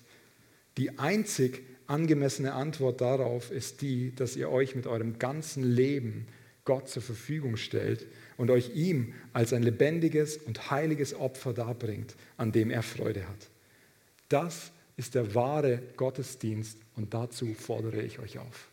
Die 0.76 0.98
einzig 0.98 1.62
angemessene 1.88 2.52
Antwort 2.52 3.00
darauf 3.00 3.50
ist 3.50 3.82
die, 3.82 4.14
dass 4.14 4.36
ihr 4.36 4.48
euch 4.48 4.76
mit 4.76 4.86
eurem 4.86 5.18
ganzen 5.18 5.64
Leben 5.64 6.28
Gott 6.64 6.88
zur 6.88 7.02
Verfügung 7.02 7.56
stellt 7.56 8.06
und 8.36 8.50
euch 8.50 8.76
ihm 8.76 9.12
als 9.32 9.52
ein 9.52 9.64
lebendiges 9.64 10.36
und 10.36 10.70
heiliges 10.70 11.14
Opfer 11.14 11.52
darbringt, 11.52 12.14
an 12.36 12.52
dem 12.52 12.70
er 12.70 12.84
Freude 12.84 13.26
hat. 13.28 13.48
Das 14.28 14.70
ist 14.96 15.16
der 15.16 15.34
wahre 15.34 15.82
Gottesdienst 15.96 16.78
und 16.94 17.12
dazu 17.12 17.54
fordere 17.54 18.02
ich 18.02 18.20
euch 18.20 18.38
auf. 18.38 18.69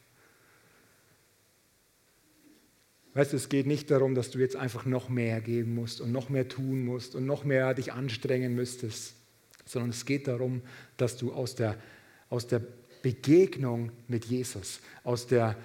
Weißt 3.13 3.33
du, 3.33 3.37
es 3.37 3.49
geht 3.49 3.65
nicht 3.65 3.89
darum, 3.89 4.15
dass 4.15 4.29
du 4.31 4.39
jetzt 4.39 4.55
einfach 4.55 4.85
noch 4.85 5.09
mehr 5.09 5.41
geben 5.41 5.73
musst 5.73 6.01
und 6.01 6.11
noch 6.11 6.29
mehr 6.29 6.47
tun 6.47 6.85
musst 6.85 7.15
und 7.15 7.25
noch 7.25 7.43
mehr 7.43 7.73
dich 7.73 7.93
anstrengen 7.93 8.53
müsstest, 8.53 9.15
sondern 9.65 9.89
es 9.89 10.05
geht 10.05 10.27
darum, 10.27 10.61
dass 10.97 11.17
du 11.17 11.33
aus 11.33 11.55
der, 11.55 11.77
aus 12.29 12.47
der 12.47 12.61
Begegnung 13.01 13.91
mit 14.07 14.25
Jesus, 14.25 14.81
aus 15.03 15.27
der, 15.27 15.57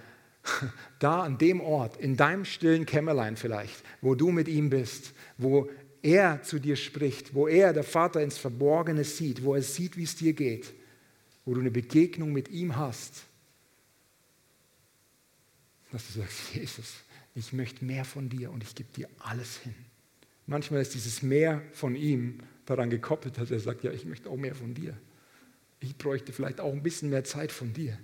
da 0.99 1.23
an 1.23 1.39
dem 1.39 1.61
Ort, 1.61 1.97
in 1.97 2.17
deinem 2.17 2.45
stillen 2.45 2.87
Kämmerlein 2.87 3.37
vielleicht, 3.37 3.83
wo 4.01 4.15
du 4.15 4.31
mit 4.31 4.49
ihm 4.49 4.71
bist, 4.71 5.13
wo 5.39 5.69
er 6.03 6.43
zu 6.43 6.59
dir 6.59 6.77
spricht, 6.77 7.35
wo 7.35 7.47
er, 7.47 7.73
der 7.73 7.85
Vater, 7.85 8.23
ins 8.23 8.39
Verborgene 8.39 9.05
sieht, 9.05 9.45
wo 9.45 9.55
er 9.55 9.63
sieht, 9.63 9.97
wie 9.97 10.03
es 10.03 10.17
dir 10.17 10.33
geht, 10.33 10.73
wo 11.45 11.55
du 11.55 11.61
eine 11.61 11.71
Begegnung 11.71 12.33
mit 12.33 12.49
ihm 12.49 12.77
hast, 12.77 13.25
dass 15.93 16.07
du 16.09 16.21
sagst, 16.21 16.55
Jesus, 16.55 16.95
ich 17.35 17.53
möchte 17.53 17.85
mehr 17.85 18.05
von 18.05 18.29
dir 18.29 18.51
und 18.51 18.63
ich 18.63 18.75
gebe 18.75 18.93
dir 18.93 19.09
alles 19.19 19.59
hin. 19.59 19.75
Manchmal 20.47 20.83
ist 20.83 20.95
dieses 20.95 21.23
Mehr 21.23 21.63
von 21.73 21.95
ihm 21.95 22.41
daran 22.67 22.91
gekoppelt, 22.91 23.39
dass 23.39 23.51
er 23.51 23.61
sagt, 23.61 23.85
ja, 23.85 23.93
ich 23.93 24.05
möchte 24.05 24.29
auch 24.29 24.37
mehr 24.37 24.55
von 24.55 24.75
dir. 24.75 24.97
Ich 25.81 25.97
bräuchte 25.97 26.33
vielleicht 26.33 26.61
auch 26.61 26.73
ein 26.73 26.83
bisschen 26.83 27.11
mehr 27.11 27.25
Zeit 27.25 27.53
von 27.53 27.73
dir. 27.73 27.99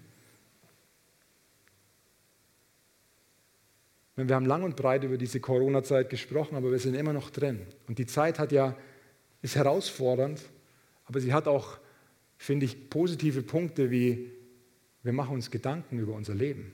Wir 4.16 4.34
haben 4.34 4.46
lang 4.46 4.64
und 4.64 4.74
breit 4.74 5.04
über 5.04 5.16
diese 5.16 5.38
Corona-Zeit 5.38 6.10
gesprochen, 6.10 6.56
aber 6.56 6.72
wir 6.72 6.78
sind 6.80 6.94
immer 6.94 7.12
noch 7.12 7.30
drin. 7.30 7.60
Und 7.86 7.98
die 7.98 8.06
Zeit 8.06 8.40
hat 8.40 8.50
ja, 8.50 8.76
ist 9.42 9.54
herausfordernd, 9.54 10.42
aber 11.04 11.20
sie 11.20 11.32
hat 11.32 11.46
auch, 11.46 11.78
finde 12.36 12.66
ich, 12.66 12.90
positive 12.90 13.42
Punkte 13.42 13.92
wie, 13.92 14.32
wir 15.04 15.12
machen 15.12 15.34
uns 15.34 15.52
Gedanken 15.52 16.00
über 16.00 16.14
unser 16.14 16.34
Leben. 16.34 16.72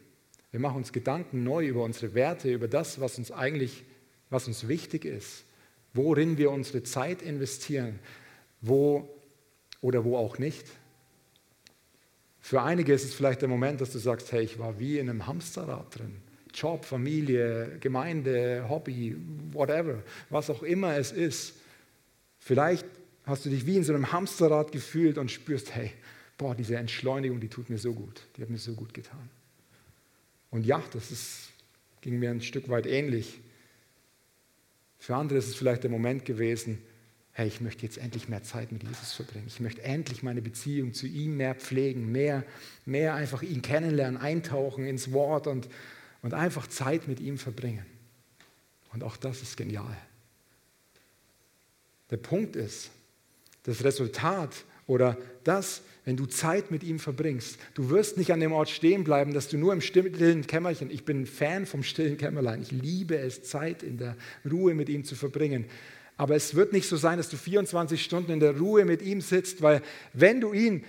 Wir 0.54 0.60
machen 0.60 0.76
uns 0.76 0.92
Gedanken 0.92 1.42
neu 1.42 1.66
über 1.66 1.82
unsere 1.82 2.14
Werte, 2.14 2.48
über 2.52 2.68
das, 2.68 3.00
was 3.00 3.18
uns 3.18 3.32
eigentlich, 3.32 3.82
was 4.30 4.46
uns 4.46 4.68
wichtig 4.68 5.04
ist, 5.04 5.42
worin 5.94 6.38
wir 6.38 6.52
unsere 6.52 6.84
Zeit 6.84 7.22
investieren, 7.22 7.98
wo 8.60 9.08
oder 9.80 10.04
wo 10.04 10.16
auch 10.16 10.38
nicht. 10.38 10.64
Für 12.38 12.62
einige 12.62 12.92
ist 12.92 13.02
es 13.02 13.14
vielleicht 13.14 13.42
der 13.42 13.48
Moment, 13.48 13.80
dass 13.80 13.90
du 13.90 13.98
sagst, 13.98 14.30
hey, 14.30 14.44
ich 14.44 14.60
war 14.60 14.78
wie 14.78 15.00
in 15.00 15.10
einem 15.10 15.26
Hamsterrad 15.26 15.98
drin. 15.98 16.18
Job, 16.54 16.84
Familie, 16.84 17.76
Gemeinde, 17.80 18.64
Hobby, 18.68 19.16
whatever, 19.50 20.04
was 20.30 20.50
auch 20.50 20.62
immer 20.62 20.96
es 20.96 21.10
ist. 21.10 21.54
Vielleicht 22.38 22.86
hast 23.24 23.44
du 23.44 23.50
dich 23.50 23.66
wie 23.66 23.78
in 23.78 23.82
so 23.82 23.92
einem 23.92 24.12
Hamsterrad 24.12 24.70
gefühlt 24.70 25.18
und 25.18 25.32
spürst, 25.32 25.74
hey, 25.74 25.90
boah, 26.38 26.54
diese 26.54 26.76
Entschleunigung, 26.76 27.40
die 27.40 27.48
tut 27.48 27.70
mir 27.70 27.78
so 27.78 27.92
gut, 27.92 28.22
die 28.36 28.42
hat 28.42 28.50
mir 28.50 28.58
so 28.58 28.74
gut 28.74 28.94
getan. 28.94 29.28
Und 30.54 30.64
ja, 30.64 30.80
das 30.92 31.10
ist, 31.10 31.50
ging 32.00 32.20
mir 32.20 32.30
ein 32.30 32.40
Stück 32.40 32.68
weit 32.68 32.86
ähnlich. 32.86 33.40
Für 35.00 35.16
andere 35.16 35.40
ist 35.40 35.48
es 35.48 35.56
vielleicht 35.56 35.82
der 35.82 35.90
Moment 35.90 36.24
gewesen, 36.24 36.78
hey, 37.32 37.48
ich 37.48 37.60
möchte 37.60 37.82
jetzt 37.82 37.98
endlich 37.98 38.28
mehr 38.28 38.44
Zeit 38.44 38.70
mit 38.70 38.84
Jesus 38.84 39.14
verbringen. 39.14 39.46
Ich 39.48 39.58
möchte 39.58 39.82
endlich 39.82 40.22
meine 40.22 40.40
Beziehung 40.40 40.94
zu 40.94 41.08
ihm 41.08 41.36
mehr 41.36 41.56
pflegen, 41.56 42.12
mehr, 42.12 42.44
mehr 42.86 43.14
einfach 43.14 43.42
ihn 43.42 43.62
kennenlernen, 43.62 44.16
eintauchen 44.16 44.86
ins 44.86 45.10
Wort 45.10 45.48
und, 45.48 45.68
und 46.22 46.34
einfach 46.34 46.68
Zeit 46.68 47.08
mit 47.08 47.18
ihm 47.18 47.36
verbringen. 47.36 47.84
Und 48.92 49.02
auch 49.02 49.16
das 49.16 49.42
ist 49.42 49.56
genial. 49.56 49.96
Der 52.10 52.18
Punkt 52.18 52.54
ist, 52.54 52.92
das 53.64 53.82
Resultat 53.82 54.54
oder 54.86 55.16
das, 55.44 55.82
wenn 56.04 56.16
du 56.16 56.26
Zeit 56.26 56.70
mit 56.70 56.82
ihm 56.82 56.98
verbringst. 56.98 57.58
Du 57.74 57.90
wirst 57.90 58.18
nicht 58.18 58.32
an 58.32 58.40
dem 58.40 58.52
Ort 58.52 58.68
stehen 58.68 59.04
bleiben, 59.04 59.32
dass 59.32 59.48
du 59.48 59.56
nur 59.56 59.72
im 59.72 59.80
stillen 59.80 60.46
Kämmerchen, 60.46 60.90
ich 60.90 61.04
bin 61.04 61.26
Fan 61.26 61.66
vom 61.66 61.82
stillen 61.82 62.18
Kämmerlein, 62.18 62.62
ich 62.62 62.70
liebe 62.70 63.16
es, 63.16 63.42
Zeit 63.42 63.82
in 63.82 63.96
der 63.96 64.16
Ruhe 64.50 64.74
mit 64.74 64.88
ihm 64.88 65.04
zu 65.04 65.14
verbringen. 65.14 65.66
Aber 66.16 66.36
es 66.36 66.54
wird 66.54 66.72
nicht 66.72 66.88
so 66.88 66.96
sein, 66.96 67.18
dass 67.18 67.28
du 67.28 67.36
24 67.36 68.02
Stunden 68.02 68.32
in 68.32 68.40
der 68.40 68.56
Ruhe 68.56 68.84
mit 68.84 69.02
ihm 69.02 69.20
sitzt, 69.20 69.62
weil 69.62 69.82
wenn 70.12 70.40
du 70.40 70.52
ihn 70.52 70.84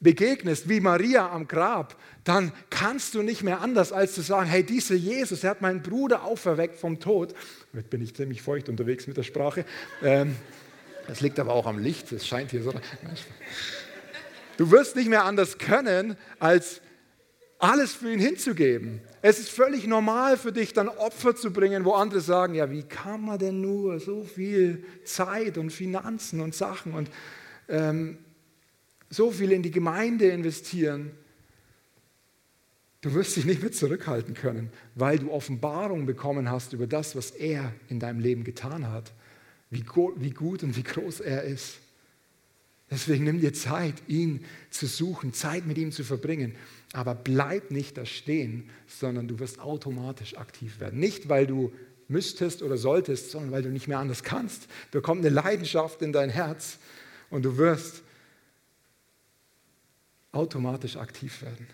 begegnest, 0.00 0.68
wie 0.68 0.80
Maria 0.80 1.30
am 1.30 1.46
Grab, 1.46 1.96
dann 2.24 2.52
kannst 2.70 3.14
du 3.14 3.22
nicht 3.22 3.42
mehr 3.42 3.60
anders, 3.60 3.92
als 3.92 4.14
zu 4.14 4.22
sagen, 4.22 4.48
hey, 4.48 4.64
dieser 4.64 4.94
Jesus, 4.94 5.44
er 5.44 5.50
hat 5.50 5.60
meinen 5.60 5.82
Bruder 5.82 6.24
auferweckt 6.24 6.76
vom 6.76 7.00
Tod. 7.00 7.34
Jetzt 7.74 7.90
bin 7.90 8.00
ich 8.00 8.14
ziemlich 8.14 8.40
feucht 8.40 8.70
unterwegs 8.70 9.06
mit 9.06 9.18
der 9.18 9.22
Sprache. 9.22 9.66
Ähm, 10.02 10.36
das 11.10 11.20
liegt 11.20 11.40
aber 11.40 11.54
auch 11.54 11.66
am 11.66 11.80
Licht, 11.80 12.12
es 12.12 12.24
scheint 12.24 12.52
hier 12.52 12.62
so. 12.62 12.72
Du 14.56 14.70
wirst 14.70 14.94
nicht 14.94 15.08
mehr 15.08 15.24
anders 15.24 15.58
können, 15.58 16.16
als 16.38 16.80
alles 17.58 17.94
für 17.94 18.12
ihn 18.12 18.20
hinzugeben. 18.20 19.00
Es 19.20 19.40
ist 19.40 19.50
völlig 19.50 19.88
normal 19.88 20.36
für 20.36 20.52
dich, 20.52 20.72
dann 20.72 20.88
Opfer 20.88 21.34
zu 21.34 21.52
bringen, 21.52 21.84
wo 21.84 21.94
andere 21.94 22.20
sagen, 22.20 22.54
ja, 22.54 22.70
wie 22.70 22.84
kann 22.84 23.22
man 23.22 23.40
denn 23.40 23.60
nur 23.60 23.98
so 23.98 24.22
viel 24.22 24.84
Zeit 25.02 25.58
und 25.58 25.70
Finanzen 25.70 26.40
und 26.40 26.54
Sachen 26.54 26.94
und 26.94 27.10
ähm, 27.68 28.18
so 29.08 29.32
viel 29.32 29.50
in 29.50 29.64
die 29.64 29.72
Gemeinde 29.72 30.28
investieren. 30.28 31.10
Du 33.00 33.14
wirst 33.14 33.36
dich 33.36 33.46
nicht 33.46 33.62
mehr 33.62 33.72
zurückhalten 33.72 34.34
können, 34.34 34.70
weil 34.94 35.18
du 35.18 35.32
Offenbarung 35.32 36.06
bekommen 36.06 36.48
hast 36.48 36.72
über 36.72 36.86
das, 36.86 37.16
was 37.16 37.32
er 37.32 37.72
in 37.88 37.98
deinem 37.98 38.20
Leben 38.20 38.44
getan 38.44 38.92
hat. 38.92 39.10
Wie, 39.70 39.84
wie 40.16 40.30
gut 40.30 40.62
und 40.62 40.76
wie 40.76 40.82
groß 40.82 41.20
er 41.20 41.44
ist. 41.44 41.78
Deswegen 42.90 43.24
nimm 43.24 43.40
dir 43.40 43.54
Zeit, 43.54 43.94
ihn 44.08 44.44
zu 44.70 44.86
suchen, 44.86 45.32
Zeit 45.32 45.64
mit 45.64 45.78
ihm 45.78 45.92
zu 45.92 46.02
verbringen. 46.02 46.56
Aber 46.92 47.14
bleib 47.14 47.70
nicht 47.70 47.96
da 47.96 48.04
stehen, 48.04 48.68
sondern 48.88 49.28
du 49.28 49.38
wirst 49.38 49.60
automatisch 49.60 50.36
aktiv 50.36 50.80
werden. 50.80 50.98
Nicht, 50.98 51.28
weil 51.28 51.46
du 51.46 51.72
müsstest 52.08 52.62
oder 52.62 52.76
solltest, 52.76 53.30
sondern 53.30 53.52
weil 53.52 53.62
du 53.62 53.68
nicht 53.68 53.86
mehr 53.86 54.00
anders 54.00 54.24
kannst. 54.24 54.66
Da 54.90 55.00
kommt 55.00 55.20
eine 55.24 55.32
Leidenschaft 55.32 56.02
in 56.02 56.12
dein 56.12 56.30
Herz 56.30 56.78
und 57.30 57.44
du 57.44 57.56
wirst 57.56 58.02
automatisch 60.32 60.96
aktiv 60.96 61.42
werden. 61.42 61.68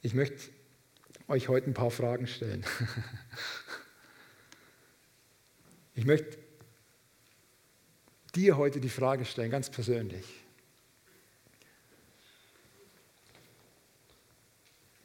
Ich 0.00 0.14
möchte 0.14 0.48
euch 1.30 1.48
heute 1.48 1.70
ein 1.70 1.74
paar 1.74 1.90
Fragen 1.90 2.26
stellen. 2.26 2.64
Ich 5.96 6.06
möchte 6.06 6.38
dir 8.34 8.56
heute 8.56 8.80
die 8.80 8.88
Frage 8.88 9.26
stellen, 9.26 9.50
ganz 9.50 9.68
persönlich. 9.68 10.24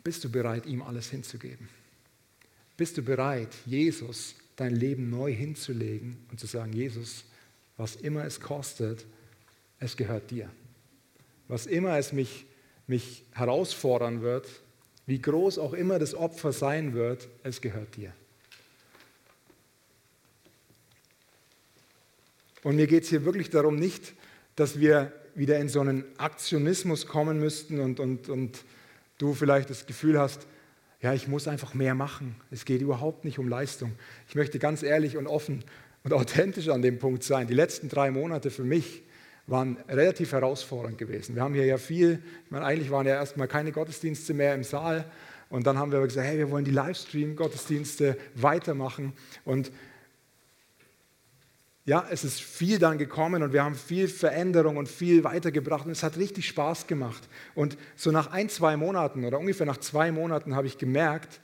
Bist 0.05 0.23
du 0.23 0.29
bereit, 0.29 0.67
ihm 0.67 0.81
alles 0.81 1.09
hinzugeben? 1.09 1.67
Bist 2.77 2.97
du 2.97 3.01
bereit, 3.01 3.53
Jesus 3.65 4.35
dein 4.55 4.73
Leben 4.73 5.09
neu 5.09 5.33
hinzulegen 5.33 6.17
und 6.31 6.39
zu 6.39 6.47
sagen, 6.47 6.71
Jesus, 6.71 7.25
was 7.75 7.97
immer 7.97 8.23
es 8.23 8.39
kostet, 8.39 9.05
es 9.79 9.97
gehört 9.97 10.31
dir. 10.31 10.49
Was 11.49 11.65
immer 11.65 11.97
es 11.97 12.13
mich, 12.13 12.45
mich 12.88 13.25
herausfordern 13.33 14.21
wird, 14.21 14.47
wie 15.06 15.22
groß 15.22 15.60
auch 15.60 15.74
immer 15.74 16.00
das 16.00 16.15
Opfer 16.15 16.52
sein 16.52 16.94
wird, 16.94 17.28
es 17.44 17.62
gehört 17.62 17.96
dir. 17.96 18.12
Und 22.63 22.76
mir 22.76 22.88
geht 22.88 23.04
es 23.04 23.10
hier 23.10 23.26
wirklich 23.26 23.52
darum, 23.52 23.76
nicht, 23.76 24.13
dass 24.56 24.80
wir 24.80 25.13
wieder 25.36 25.60
in 25.60 25.70
so 25.70 25.82
einen 25.82 26.04
Aktionismus 26.18 27.06
kommen 27.06 27.39
müssten 27.39 27.80
und, 27.80 28.00
und, 28.00 28.30
und 28.30 28.63
du 29.18 29.34
vielleicht 29.34 29.70
das 29.70 29.86
Gefühl 29.86 30.20
hast, 30.20 30.48
ja, 31.02 31.13
ich 31.13 31.28
muss 31.28 31.48
einfach 31.48 31.76
mehr 31.76 31.94
machen. 31.94 32.36
Es 32.50 32.65
geht 32.65 32.82
überhaupt 32.82 33.26
nicht 33.26 33.38
um 33.38 33.48
Leistung. 33.48 33.91
Ich 34.28 34.34
möchte 34.34 34.58
ganz 34.58 34.82
ehrlich 34.82 35.18
und 35.18 35.28
offen 35.28 35.63
und 36.04 36.13
authentisch 36.13 36.70
an 36.70 36.82
dem 36.82 36.98
Punkt 36.98 37.24
sein. 37.24 37.46
Die 37.46 37.54
letzten 37.54 37.89
drei 37.89 38.10
Monate 38.10 38.50
für 38.50 38.63
mich 38.63 39.04
waren 39.47 39.77
relativ 39.88 40.31
herausfordernd 40.31 40.97
gewesen. 40.97 41.36
Wir 41.36 41.43
haben 41.43 41.53
hier 41.53 41.65
ja 41.65 41.77
viel, 41.77 42.21
ich 42.45 42.51
meine, 42.51 42.65
eigentlich 42.65 42.89
waren 42.89 43.05
ja 43.05 43.13
erstmal 43.13 43.47
keine 43.47 43.71
Gottesdienste 43.71 44.34
mehr 44.34 44.55
im 44.55 44.63
Saal. 44.63 45.05
Und 45.49 45.67
dann 45.67 45.77
haben 45.77 45.91
wir 45.91 46.01
gesagt, 46.01 46.27
hey, 46.27 46.38
wir 46.38 46.49
wollen 46.49 46.65
die 46.65 46.71
Livestream-Gottesdienste 46.71 48.17
weitermachen. 48.34 49.13
Und 49.43 49.71
ja, 51.86 52.03
es 52.10 52.23
ist 52.23 52.41
viel 52.41 52.79
dann 52.79 52.97
gekommen 52.97 53.43
und 53.43 53.53
wir 53.53 53.63
haben 53.63 53.75
viel 53.75 54.08
Veränderung 54.08 54.77
und 54.77 54.89
viel 54.89 55.23
weitergebracht 55.23 55.86
und 55.86 55.91
es 55.91 56.01
hat 56.01 56.17
richtig 56.17 56.47
Spaß 56.47 56.88
gemacht. 56.88 57.29
Und 57.53 57.77
so 57.95 58.10
nach 58.10 58.31
ein, 58.31 58.49
zwei 58.49 58.75
Monaten 58.75 59.23
oder 59.23 59.39
ungefähr 59.39 59.67
nach 59.67 59.77
zwei 59.77 60.12
Monaten 60.12 60.55
habe 60.55 60.65
ich 60.65 60.79
gemerkt, 60.79 61.41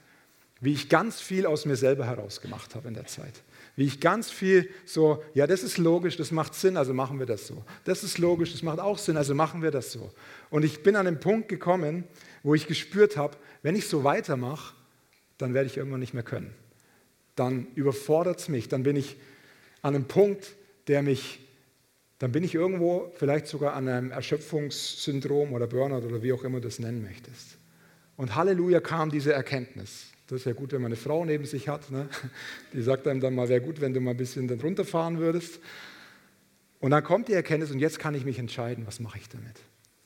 wie 0.60 0.72
ich 0.72 0.88
ganz 0.88 1.20
viel 1.20 1.46
aus 1.46 1.64
mir 1.64 1.76
selber 1.76 2.06
herausgemacht 2.06 2.74
habe 2.74 2.88
in 2.88 2.94
der 2.94 3.06
Zeit. 3.06 3.42
Wie 3.74 3.84
ich 3.84 4.00
ganz 4.00 4.30
viel 4.30 4.68
so, 4.84 5.22
ja, 5.32 5.46
das 5.46 5.62
ist 5.62 5.78
logisch, 5.78 6.16
das 6.16 6.30
macht 6.30 6.54
Sinn, 6.54 6.76
also 6.76 6.92
machen 6.92 7.18
wir 7.18 7.26
das 7.26 7.46
so. 7.46 7.64
Das 7.84 8.04
ist 8.04 8.18
logisch, 8.18 8.52
das 8.52 8.62
macht 8.62 8.80
auch 8.80 8.98
Sinn, 8.98 9.16
also 9.16 9.34
machen 9.34 9.62
wir 9.62 9.70
das 9.70 9.92
so. 9.92 10.10
Und 10.50 10.64
ich 10.64 10.82
bin 10.82 10.94
an 10.94 11.06
den 11.06 11.20
Punkt 11.20 11.48
gekommen, 11.48 12.04
wo 12.42 12.54
ich 12.54 12.66
gespürt 12.66 13.16
habe, 13.16 13.36
wenn 13.62 13.74
ich 13.74 13.88
so 13.88 14.04
weitermache, 14.04 14.74
dann 15.38 15.54
werde 15.54 15.68
ich 15.68 15.78
irgendwann 15.78 16.00
nicht 16.00 16.12
mehr 16.12 16.22
können. 16.22 16.52
Dann 17.34 17.66
überfordert 17.74 18.40
es 18.40 18.48
mich, 18.48 18.68
dann 18.68 18.82
bin 18.82 18.96
ich 18.96 19.16
an 19.80 19.94
einem 19.94 20.04
Punkt, 20.04 20.54
der 20.86 21.02
mich, 21.02 21.40
dann 22.18 22.30
bin 22.30 22.44
ich 22.44 22.54
irgendwo 22.54 23.10
vielleicht 23.16 23.46
sogar 23.46 23.72
an 23.72 23.88
einem 23.88 24.10
Erschöpfungssyndrom 24.10 25.52
oder 25.52 25.66
Burnout 25.66 26.06
oder 26.06 26.22
wie 26.22 26.34
auch 26.34 26.44
immer 26.44 26.60
du 26.60 26.68
das 26.68 26.78
nennen 26.78 27.02
möchtest. 27.02 27.56
Und 28.16 28.34
Halleluja 28.36 28.80
kam 28.80 29.10
diese 29.10 29.32
Erkenntnis. 29.32 30.12
Das 30.32 30.40
ist 30.40 30.46
ja 30.46 30.54
gut, 30.54 30.72
wenn 30.72 30.80
man 30.80 30.88
eine 30.88 30.96
Frau 30.96 31.26
neben 31.26 31.44
sich 31.44 31.68
hat. 31.68 31.90
Ne? 31.90 32.08
Die 32.72 32.80
sagt 32.80 33.06
einem 33.06 33.20
dann 33.20 33.34
mal, 33.34 33.50
wäre 33.50 33.60
gut, 33.60 33.82
wenn 33.82 33.92
du 33.92 34.00
mal 34.00 34.12
ein 34.12 34.16
bisschen 34.16 34.48
dann 34.48 34.58
runterfahren 34.60 35.18
würdest. 35.18 35.60
Und 36.80 36.92
dann 36.92 37.04
kommt 37.04 37.28
die 37.28 37.34
Erkenntnis 37.34 37.70
und 37.70 37.80
jetzt 37.80 37.98
kann 37.98 38.14
ich 38.14 38.24
mich 38.24 38.38
entscheiden, 38.38 38.86
was 38.86 38.98
mache 38.98 39.18
ich 39.18 39.28
damit. 39.28 39.60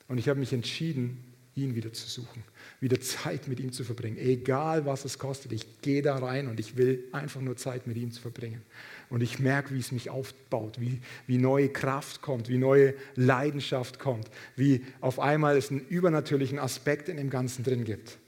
Und 0.09 0.19
ich 0.19 0.29
habe 0.29 0.41
mich 0.41 0.53
entschieden, 0.53 1.23
ihn 1.55 1.77
wieder 1.77 1.93
zu 1.93 2.09
suchen, 2.09 2.43
wieder 2.81 3.01
Zeit 3.01 3.47
mit 3.47 3.61
ihm 3.61 3.71
zu 3.71 3.85
verbringen, 3.85 4.19
egal 4.19 4.85
was 4.85 5.05
es 5.05 5.21
kostet. 5.21 5.53
Ich 5.53 5.81
gehe 5.81 6.03
da 6.03 6.17
rein 6.17 6.49
und 6.49 6.59
ich 6.59 6.77
will 6.77 7.05
einfach 7.13 7.41
nur 7.41 7.57
Zeit 7.57 7.87
mit 7.87 7.97
ihm 7.97 8.11
zu 8.11 8.21
verbringen. 8.21 8.63
Und 9.09 9.23
ich 9.23 9.39
merke, 9.39 9.75
wie 9.77 9.79
es 9.79 9.93
mich 9.93 10.11
aufbaut, 10.11 10.81
wie, 10.81 11.03
wie 11.29 11.39
neue 11.39 11.69
Kraft 11.69 12.21
kommt, 12.21 12.49
wie 12.49 12.59
neue 12.59 12.95
Leidenschaft 13.15 14.01
kommt, 14.01 14.29
wie 14.57 14.85
auf 15.01 15.21
einmal 15.21 15.57
es 15.57 15.71
einen 15.71 15.87
übernatürlichen 15.87 16.59
Aspekt 16.59 17.09
in 17.09 17.17
dem 17.17 17.31
Ganzen 17.31 17.63
drin 17.63 17.85
gibt. 17.85 18.19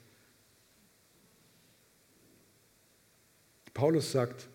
Paulus 3.73 4.11
sagt, 4.11 4.47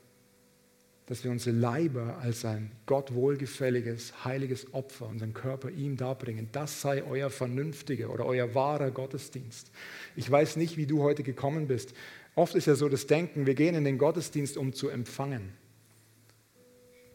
dass 1.07 1.22
wir 1.22 1.31
unsere 1.31 1.55
Leiber 1.55 2.18
als 2.18 2.44
ein 2.44 2.70
Gott 2.87 3.12
wohlgefälliges, 3.12 4.24
heiliges 4.24 4.72
Opfer, 4.72 5.07
unseren 5.07 5.35
Körper 5.35 5.70
ihm 5.70 5.96
darbringen. 5.96 6.48
Das 6.53 6.81
sei 6.81 7.05
euer 7.05 7.29
vernünftiger 7.29 8.11
oder 8.11 8.24
euer 8.24 8.55
wahrer 8.55 8.90
Gottesdienst. 8.90 9.70
Ich 10.16 10.31
weiß 10.31 10.57
nicht, 10.57 10.77
wie 10.79 10.87
du 10.87 11.03
heute 11.03 11.22
gekommen 11.22 11.66
bist. 11.66 11.92
Oft 12.35 12.55
ist 12.55 12.66
ja 12.66 12.74
so 12.74 12.88
das 12.88 13.07
Denken, 13.07 13.46
wir 13.46 13.55
gehen 13.55 13.74
in 13.74 13.85
den 13.85 13.98
Gottesdienst, 13.98 14.57
um 14.57 14.72
zu 14.72 14.88
empfangen. 14.88 15.53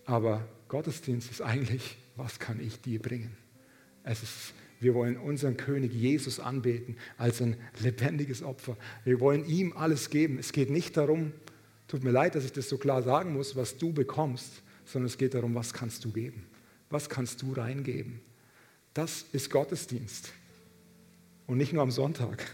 Aber 0.05 0.47
Gottesdienst 0.67 1.31
ist 1.31 1.41
eigentlich, 1.41 1.97
was 2.15 2.39
kann 2.39 2.59
ich 2.59 2.79
dir 2.81 3.01
bringen? 3.01 3.35
Es 4.03 4.21
ist, 4.21 4.53
wir 4.79 4.93
wollen 4.93 5.17
unseren 5.17 5.57
König 5.57 5.93
Jesus 5.93 6.39
anbeten 6.39 6.95
als 7.17 7.41
ein 7.41 7.57
lebendiges 7.81 8.43
Opfer. 8.43 8.77
Wir 9.03 9.19
wollen 9.19 9.45
ihm 9.45 9.73
alles 9.75 10.09
geben. 10.11 10.37
Es 10.37 10.51
geht 10.51 10.69
nicht 10.69 10.95
darum, 10.95 11.33
tut 11.89 12.03
mir 12.05 12.11
leid, 12.11 12.35
dass 12.35 12.45
ich 12.45 12.53
das 12.53 12.69
so 12.69 12.77
klar 12.77 13.03
sagen 13.03 13.33
muss, 13.33 13.57
was 13.57 13.77
du 13.77 13.91
bekommst, 13.91 14.61
sondern 14.85 15.07
es 15.07 15.17
geht 15.17 15.33
darum, 15.33 15.55
was 15.55 15.73
kannst 15.73 16.05
du 16.05 16.11
geben? 16.11 16.45
Was 16.89 17.09
kannst 17.09 17.41
du 17.41 17.51
reingeben? 17.51 18.21
Das 18.93 19.25
ist 19.33 19.49
Gottesdienst. 19.49 20.31
Und 21.47 21.57
nicht 21.57 21.73
nur 21.73 21.83
am 21.83 21.91
Sonntag. 21.91 22.45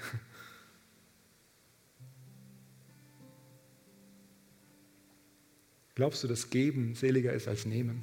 Glaubst 5.95 6.24
du, 6.24 6.28
dass 6.28 6.50
Geben 6.50 6.95
seliger 6.95 7.34
ist 7.34 7.48
als 7.48 7.65
Nehmen? 7.65 8.02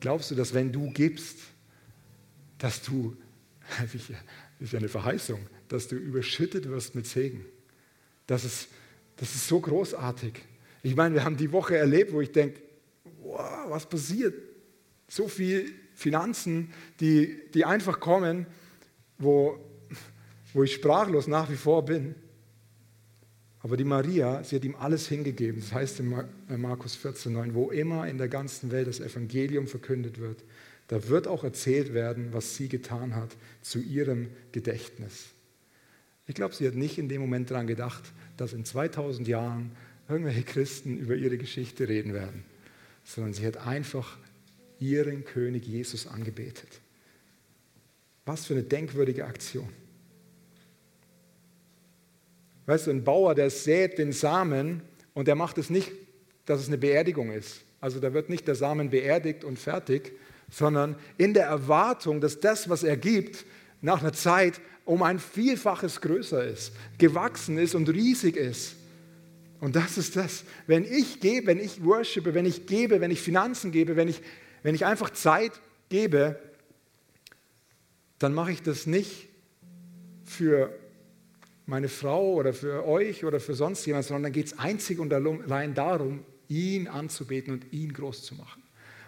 Glaubst 0.00 0.30
du, 0.30 0.36
dass 0.36 0.54
wenn 0.54 0.72
du 0.72 0.90
gibst, 0.92 1.38
dass 2.58 2.82
du, 2.82 3.16
das 3.80 3.94
ist 3.94 4.72
ja 4.72 4.78
eine 4.78 4.88
Verheißung, 4.88 5.44
dass 5.68 5.88
du 5.88 5.96
überschüttet 5.96 6.68
wirst 6.68 6.94
mit 6.94 7.06
Segen? 7.06 7.44
Das 8.28 8.44
ist, 8.44 8.68
das 9.18 9.34
ist 9.34 9.48
so 9.48 9.60
großartig. 9.60 10.34
Ich 10.82 10.96
meine, 10.96 11.14
wir 11.14 11.24
haben 11.24 11.36
die 11.36 11.52
Woche 11.52 11.76
erlebt, 11.76 12.12
wo 12.12 12.20
ich 12.20 12.32
denke, 12.32 12.60
wow, 13.22 13.68
was 13.68 13.86
passiert? 13.86 14.34
So 15.08 15.28
viel 15.28 15.72
Finanzen, 15.94 16.72
die, 17.00 17.40
die 17.52 17.64
einfach 17.64 18.00
kommen, 18.00 18.46
wo, 19.18 19.58
wo 20.54 20.62
ich 20.62 20.74
sprachlos 20.74 21.26
nach 21.26 21.50
wie 21.50 21.56
vor 21.56 21.84
bin. 21.84 22.14
Aber 23.60 23.76
die 23.76 23.84
Maria, 23.84 24.44
sie 24.44 24.56
hat 24.56 24.64
ihm 24.64 24.76
alles 24.76 25.08
hingegeben. 25.08 25.60
Das 25.60 25.72
heißt 25.72 26.00
in 26.00 26.14
Markus 26.56 26.96
14,9, 26.96 27.54
wo 27.54 27.70
immer 27.70 28.06
in 28.06 28.18
der 28.18 28.28
ganzen 28.28 28.70
Welt 28.70 28.86
das 28.86 29.00
Evangelium 29.00 29.66
verkündet 29.66 30.20
wird, 30.20 30.44
da 30.86 31.08
wird 31.08 31.26
auch 31.26 31.44
erzählt 31.44 31.92
werden, 31.92 32.32
was 32.32 32.56
sie 32.56 32.68
getan 32.68 33.14
hat 33.14 33.36
zu 33.60 33.80
ihrem 33.80 34.28
Gedächtnis. 34.52 35.30
Ich 36.28 36.34
glaube, 36.34 36.54
sie 36.54 36.66
hat 36.66 36.74
nicht 36.74 36.98
in 36.98 37.08
dem 37.08 37.22
Moment 37.22 37.50
daran 37.50 37.66
gedacht, 37.66 38.12
dass 38.36 38.52
in 38.52 38.64
2000 38.64 39.26
Jahren 39.26 39.72
irgendwelche 40.08 40.42
Christen 40.42 40.98
über 40.98 41.16
ihre 41.16 41.38
Geschichte 41.38 41.88
reden 41.88 42.12
werden, 42.12 42.44
sondern 43.02 43.32
sie 43.32 43.46
hat 43.46 43.56
einfach 43.56 44.18
ihren 44.78 45.24
König 45.24 45.66
Jesus 45.66 46.06
angebetet. 46.06 46.80
Was 48.26 48.44
für 48.44 48.52
eine 48.52 48.62
denkwürdige 48.62 49.24
Aktion. 49.24 49.70
Weißt 52.66 52.86
du, 52.86 52.90
ein 52.90 53.04
Bauer, 53.04 53.34
der 53.34 53.48
sät 53.48 53.96
den 53.96 54.12
Samen 54.12 54.82
und 55.14 55.28
der 55.28 55.34
macht 55.34 55.56
es 55.56 55.70
nicht, 55.70 55.90
dass 56.44 56.60
es 56.60 56.68
eine 56.68 56.76
Beerdigung 56.76 57.32
ist. 57.32 57.62
Also 57.80 58.00
da 58.00 58.12
wird 58.12 58.28
nicht 58.28 58.46
der 58.46 58.54
Samen 58.54 58.90
beerdigt 58.90 59.44
und 59.44 59.58
fertig, 59.58 60.12
sondern 60.50 60.96
in 61.16 61.32
der 61.32 61.46
Erwartung, 61.46 62.20
dass 62.20 62.40
das, 62.40 62.68
was 62.68 62.82
er 62.82 62.98
gibt, 62.98 63.46
nach 63.80 64.02
einer 64.02 64.12
Zeit 64.12 64.60
um 64.88 65.02
ein 65.02 65.18
Vielfaches 65.18 66.00
größer 66.00 66.42
ist, 66.46 66.72
gewachsen 66.96 67.58
ist 67.58 67.74
und 67.74 67.90
riesig 67.90 68.36
ist. 68.36 68.74
Und 69.60 69.76
das 69.76 69.98
ist 69.98 70.16
das. 70.16 70.44
Wenn 70.66 70.82
ich 70.84 71.20
gebe, 71.20 71.48
wenn 71.48 71.60
ich 71.60 71.84
worshipe, 71.84 72.32
wenn 72.32 72.46
ich 72.46 72.66
gebe, 72.66 73.02
wenn 73.02 73.10
ich 73.10 73.20
Finanzen 73.20 73.70
gebe, 73.70 73.96
wenn 73.96 74.08
ich, 74.08 74.22
wenn 74.62 74.74
ich 74.74 74.86
einfach 74.86 75.10
Zeit 75.10 75.52
gebe, 75.90 76.38
dann 78.18 78.32
mache 78.32 78.50
ich 78.50 78.62
das 78.62 78.86
nicht 78.86 79.28
für 80.24 80.74
meine 81.66 81.88
Frau 81.88 82.32
oder 82.32 82.54
für 82.54 82.86
euch 82.86 83.26
oder 83.26 83.40
für 83.40 83.54
sonst 83.54 83.84
jemand, 83.84 84.06
sondern 84.06 84.22
dann 84.22 84.32
geht 84.32 84.46
es 84.46 84.58
einzig 84.58 85.00
und 85.00 85.12
allein 85.12 85.74
darum, 85.74 86.24
ihn 86.48 86.88
anzubeten 86.88 87.52
und 87.52 87.74
ihn 87.74 87.92
groß 87.92 88.22
zu 88.22 88.36
machen. 88.36 88.62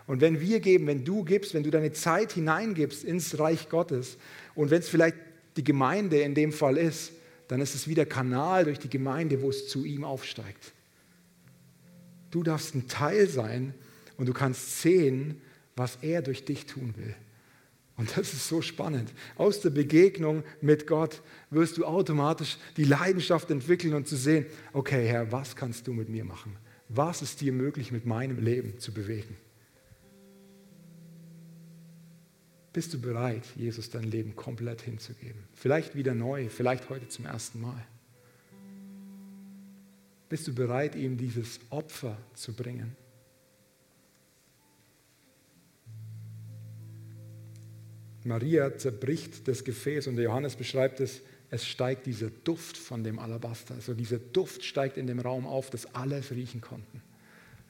Und 0.07 0.21
wenn 0.21 0.43
wir 0.43 0.61
geben, 0.61 0.87
wenn 0.89 1.07
du 1.07 1.25
gibst, 1.25 1.55
wenn 1.55 1.63
du 1.63 1.71
deine 1.71 1.93
Zeit 1.93 2.33
hineingibst 2.33 3.03
ins 3.03 3.39
Reich 3.39 3.71
Gottes 3.71 4.19
und 4.55 4.71
wenn 4.71 4.81
es 4.81 4.89
vielleicht 4.91 5.17
die 5.61 5.65
Gemeinde 5.65 6.23
in 6.23 6.35
dem 6.35 6.53
Fall 6.53 6.79
ist, 6.79 7.13
dann 7.49 7.61
ist 7.61 7.75
es 7.75 7.87
wie 7.87 7.95
der 7.95 8.07
Kanal 8.07 8.65
durch 8.65 8.79
die 8.79 8.89
Gemeinde, 8.89 9.43
wo 9.43 9.51
es 9.51 9.69
zu 9.69 9.85
ihm 9.85 10.05
aufsteigt. 10.05 10.73
Du 12.31 12.43
darfst 12.43 12.75
ein 12.75 12.89
Teil 12.89 13.29
sein 13.29 13.75
und 14.17 14.27
du 14.27 14.33
kannst 14.33 14.81
sehen, 14.81 15.43
was 15.77 15.99
er 16.01 16.23
durch 16.23 16.47
dich 16.47 16.65
tun 16.65 16.95
will. 16.97 17.15
Und 17.99 18.17
das 18.17 18.33
ist 18.33 18.49
so 18.49 18.63
spannend. 18.63 19.13
Aus 19.37 19.61
der 19.61 19.69
Begegnung 19.69 20.45
mit 20.63 20.87
Gott 20.87 21.21
wirst 21.51 21.77
du 21.77 21.85
automatisch 21.85 22.57
die 22.79 22.85
Leidenschaft 22.85 23.51
entwickeln 23.51 23.93
und 23.93 24.09
zu 24.09 24.17
sehen, 24.17 24.47
okay 24.73 25.07
Herr, 25.07 25.31
was 25.31 25.57
kannst 25.57 25.87
du 25.87 25.93
mit 25.93 26.09
mir 26.09 26.25
machen? 26.25 26.57
Was 26.89 27.21
ist 27.21 27.43
dir 27.43 27.53
möglich 27.53 27.93
mit 27.93 28.07
meinem 28.07 28.43
Leben 28.43 28.79
zu 28.79 28.95
bewegen? 28.95 29.37
Bist 32.73 32.95
du 32.95 33.01
bereit, 33.01 33.45
Jesus 33.57 33.91
dein 33.91 34.05
Leben 34.05 34.37
komplett 34.37 34.83
hinzugeben? 34.83 35.43
Vielleicht 35.55 35.97
wieder 35.97 36.15
neu, 36.15 36.49
vielleicht 36.49 36.89
heute 36.89 37.09
zum 37.09 37.27
ersten 37.27 37.61
Mal. 37.61 37.85
Bist 40.29 40.47
du 40.47 40.55
bereit, 40.55 40.95
ihm 40.95 41.17
dieses 41.17 41.59
Opfer 41.71 42.17
zu 42.35 42.53
bringen? 42.53 42.97
Maria 48.23 48.77
zerbricht 48.77 49.49
das 49.49 49.65
Gefäß 49.65 50.07
und 50.07 50.17
der 50.17 50.27
Johannes 50.27 50.55
beschreibt 50.55 51.01
es, 51.01 51.23
es 51.51 51.67
steigt 51.67 52.07
dieser 52.07 52.31
Duft 52.31 52.77
von 52.77 53.03
dem 53.03 53.19
Alabaster. 53.19 53.75
Also 53.75 53.95
dieser 53.95 54.19
Duft 54.19 54.63
steigt 54.63 54.97
in 54.97 55.09
dem 55.09 55.19
Raum 55.19 55.47
auf, 55.47 55.71
dass 55.71 55.93
alle 55.95 56.23
riechen 56.31 56.61
konnten. 56.61 57.03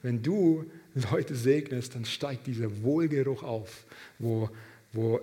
Wenn 0.03 0.21
du 0.21 0.65
Leute 1.11 1.35
segnest, 1.35 1.95
dann 1.95 2.05
steigt 2.05 2.45
dieser 2.45 2.83
Wohlgeruch 2.83 3.41
auf, 3.41 3.85
wo, 4.19 4.49
wo, 4.93 5.19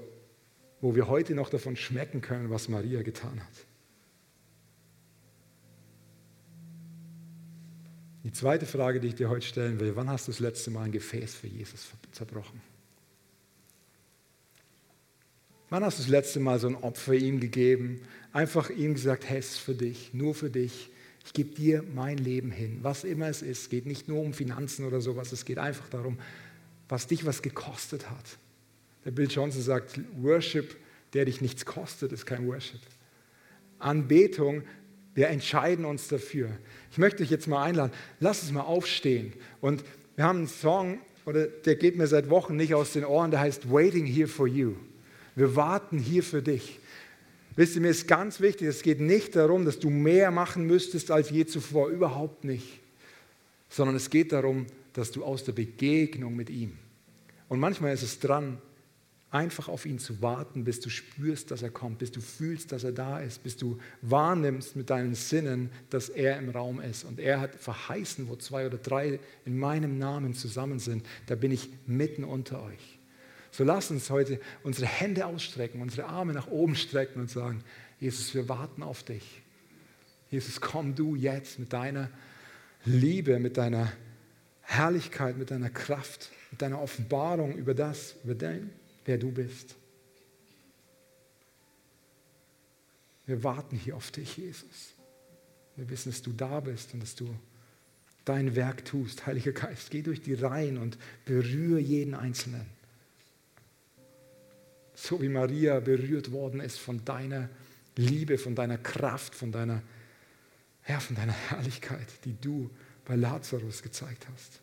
wo 0.81 0.95
wir 0.95 1.09
heute 1.09 1.35
noch 1.35 1.51
davon 1.51 1.77
schmecken 1.77 2.21
können, 2.21 2.51
was 2.51 2.69
Maria 2.69 3.03
getan 3.03 3.41
hat. 3.41 3.67
Die 8.25 8.33
zweite 8.33 8.67
Frage, 8.67 9.01
die 9.01 9.09
ich 9.09 9.15
dir 9.15 9.31
heute 9.31 9.47
stellen 9.47 9.81
will, 9.81 9.97
wann 9.97 10.11
hast 10.11 10.29
du 10.29 10.33
das 10.33 10.41
letzte 10.41 10.71
Mal 10.71 10.85
ein 10.85 10.93
Gefäß 10.93 11.35
für 11.35 11.47
Jesus 11.47 11.89
zerbrochen? 12.13 12.61
Wann 15.71 15.85
hast 15.85 15.99
du 15.99 16.03
das 16.03 16.11
letzte 16.11 16.41
Mal 16.41 16.59
so 16.59 16.69
ein 16.69 16.77
Opfer 16.77 17.15
ihm 17.15 17.41
gegeben? 17.41 18.01
Einfach 18.33 18.71
ihm 18.71 18.95
gesagt, 18.95 19.29
hey, 19.29 19.43
für 19.43 19.75
dich, 19.75 20.15
nur 20.15 20.35
für 20.35 20.51
dich. 20.51 20.91
Ich 21.25 21.33
gebe 21.35 21.55
dir 21.55 21.85
mein 21.95 22.17
Leben 22.17 22.51
hin, 22.51 22.79
was 22.83 23.05
immer 23.05 23.29
es 23.29 23.43
ist. 23.43 23.63
Es 23.63 23.69
geht 23.69 23.87
nicht 23.87 24.09
nur 24.09 24.23
um 24.23 24.33
Finanzen 24.33 24.87
oder 24.87 25.01
sowas, 25.01 25.33
es 25.33 25.45
geht 25.45 25.59
einfach 25.59 25.89
darum, 25.89 26.19
was 26.89 27.07
dich 27.07 27.27
was 27.27 27.43
gekostet 27.43 28.11
hat. 28.11 28.39
Bill 29.11 29.29
Johnson 29.31 29.63
sagt, 29.63 30.01
Worship, 30.21 30.77
der 31.15 31.25
dich 31.25 31.41
nichts 31.41 31.65
kostet, 31.65 32.13
ist 32.13 32.27
kein 32.27 32.47
Worship. 32.47 32.81
Anbetung, 33.79 34.63
wir 35.15 35.29
entscheiden 35.29 35.85
uns 35.85 36.09
dafür. 36.09 36.51
Ich 36.91 36.99
möchte 36.99 37.19
dich 37.19 37.31
jetzt 37.31 37.49
mal 37.49 37.63
einladen, 37.65 37.93
lass 38.21 38.43
uns 38.43 38.53
mal 38.53 38.63
aufstehen. 38.63 39.33
Und 39.61 39.85
wir 40.17 40.25
haben 40.25 40.39
einen 40.39 40.49
Song, 40.49 41.01
oder 41.27 41.47
der 41.47 41.77
geht 41.77 41.97
mir 41.97 42.07
seit 42.07 42.31
Wochen 42.31 42.57
nicht 42.57 42.75
aus 42.75 42.93
den 42.93 43.05
Ohren, 43.05 43.31
der 43.31 43.41
heißt 43.41 43.71
Waiting 43.71 44.07
Here 44.07 44.29
for 44.29 44.47
You. 44.47 44.75
Wir 45.35 45.55
warten 45.57 45.99
hier 45.99 46.23
für 46.23 46.43
dich. 46.43 46.81
Wisst 47.57 47.75
ihr, 47.75 47.81
mir 47.81 47.91
ist 47.91 48.07
ganz 48.07 48.41
wichtig, 48.41 48.69
es 48.69 48.83
geht 48.83 49.01
nicht 49.01 49.35
darum, 49.35 49.65
dass 49.65 49.79
du 49.79 49.91
mehr 49.91 50.31
machen 50.31 50.67
müsstest 50.67 51.11
als 51.11 51.31
je 51.31 51.45
zuvor, 51.45 51.89
überhaupt 51.89 52.45
nicht, 52.45 52.81
sondern 53.69 53.97
es 53.97 54.11
geht 54.11 54.33
darum, 54.33 54.67
dass 54.93 55.11
du 55.11 55.25
aus 55.25 55.45
der 55.45 55.53
Begegnung 55.53 56.37
mit 56.37 56.51
ihm, 56.51 56.79
und 57.49 57.61
manchmal 57.61 57.95
ist 57.95 58.03
es 58.03 58.21
dran, 58.21 58.59
einfach 59.31 59.69
auf 59.69 59.85
ihn 59.85 59.99
zu 59.99 60.23
warten, 60.23 60.65
bis 60.65 60.81
du 60.81 60.89
spürst, 60.89 61.51
dass 61.51 61.63
er 61.63 61.71
kommt, 61.71 61.99
bis 61.99 62.11
du 62.11 62.21
fühlst, 62.21 62.73
dass 62.73 62.85
er 62.85 62.93
da 62.93 63.21
ist, 63.21 63.43
bis 63.43 63.57
du 63.57 63.79
wahrnimmst 64.01 64.75
mit 64.75 64.89
deinen 64.89 65.15
Sinnen, 65.15 65.71
dass 65.91 66.09
er 66.09 66.39
im 66.39 66.49
Raum 66.49 66.81
ist. 66.81 67.05
Und 67.05 67.21
er 67.21 67.41
hat 67.41 67.55
verheißen, 67.55 68.29
wo 68.29 68.37
zwei 68.37 68.67
oder 68.67 68.79
drei 68.79 69.21
in 69.45 69.59
meinem 69.59 69.99
Namen 69.99 70.35
zusammen 70.35 70.79
sind, 70.79 71.05
da 71.27 71.35
bin 71.35 71.51
ich 71.51 71.69
mitten 71.87 72.25
unter 72.25 72.63
euch. 72.63 72.99
So 73.51 73.65
lass 73.65 73.91
uns 73.91 74.09
heute 74.09 74.41
unsere 74.63 74.87
Hände 74.87 75.27
ausstrecken, 75.27 75.83
unsere 75.83 76.07
Arme 76.07 76.33
nach 76.33 76.49
oben 76.49 76.75
strecken 76.75 77.21
und 77.21 77.31
sagen, 77.31 77.63
Jesus, 78.01 78.35
wir 78.35 78.49
warten 78.49 78.83
auf 78.83 79.03
dich. 79.03 79.43
Jesus, 80.31 80.61
komm 80.61 80.95
du 80.95 81.17
jetzt 81.17 81.59
mit 81.59 81.73
deiner 81.73 82.11
Liebe, 82.85 83.39
mit 83.39 83.57
deiner 83.57 83.93
Herrlichkeit, 84.63 85.37
mit 85.37 85.51
deiner 85.51 85.71
Kraft, 85.71 86.31
mit 86.51 86.63
deiner 86.63 86.81
Offenbarung 86.81 87.57
über 87.57 87.75
das, 87.75 88.17
über 88.25 88.35
den, 88.35 88.71
wer 89.09 89.19
du 89.19 89.33
bist. 89.33 89.75
Wir 93.27 93.43
warten 93.43 93.77
hier 93.77 93.97
auf 93.97 94.11
dich, 94.11 94.37
Jesus. 94.37 94.95
Wir 95.77 95.89
wissen, 95.91 96.11
dass 96.11 96.23
du 96.23 96.33
da 96.33 96.61
bist 96.61 96.95
und 96.95 97.01
dass 97.03 97.15
du 97.15 97.29
dein 98.25 98.55
Werk 98.55 98.85
tust. 98.85 99.27
Heiliger 99.27 99.53
Geist, 99.53 99.91
geh 99.91 100.03
durch 100.03 100.23
die 100.23 100.35
Reihen 100.35 100.79
und 100.79 100.97
berühre 101.25 101.81
jeden 101.81 102.15
Einzelnen 102.15 102.79
so 104.99 105.23
wie 105.23 105.29
Maria 105.29 105.79
berührt 105.79 106.33
worden 106.33 106.61
ist 106.61 106.79
von 106.79 107.05
deiner 107.05 107.49
Liebe, 107.97 108.37
von 108.37 108.57
deiner 108.57 108.79
Kraft, 108.79 109.35
von 109.35 109.53
deiner, 109.53 109.81
ja, 110.89 110.99
von 110.99 111.15
deiner 111.15 111.33
Herrlichkeit, 111.33 112.09
die 112.25 112.35
du 112.41 112.69
bei 113.05 113.15
Lazarus 113.15 113.83
gezeigt 113.83 114.27
hast. 114.33 114.61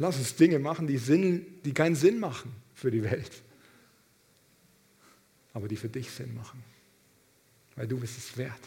Lass 0.00 0.16
uns 0.16 0.34
Dinge 0.34 0.58
machen, 0.58 0.86
die, 0.86 0.96
Sinn, 0.96 1.44
die 1.62 1.74
keinen 1.74 1.94
Sinn 1.94 2.18
machen 2.18 2.50
für 2.72 2.90
die 2.90 3.04
Welt, 3.04 3.30
aber 5.52 5.68
die 5.68 5.76
für 5.76 5.90
dich 5.90 6.10
Sinn 6.10 6.34
machen, 6.34 6.64
weil 7.76 7.86
du 7.86 8.00
bist 8.00 8.16
es 8.16 8.34
wert. 8.38 8.62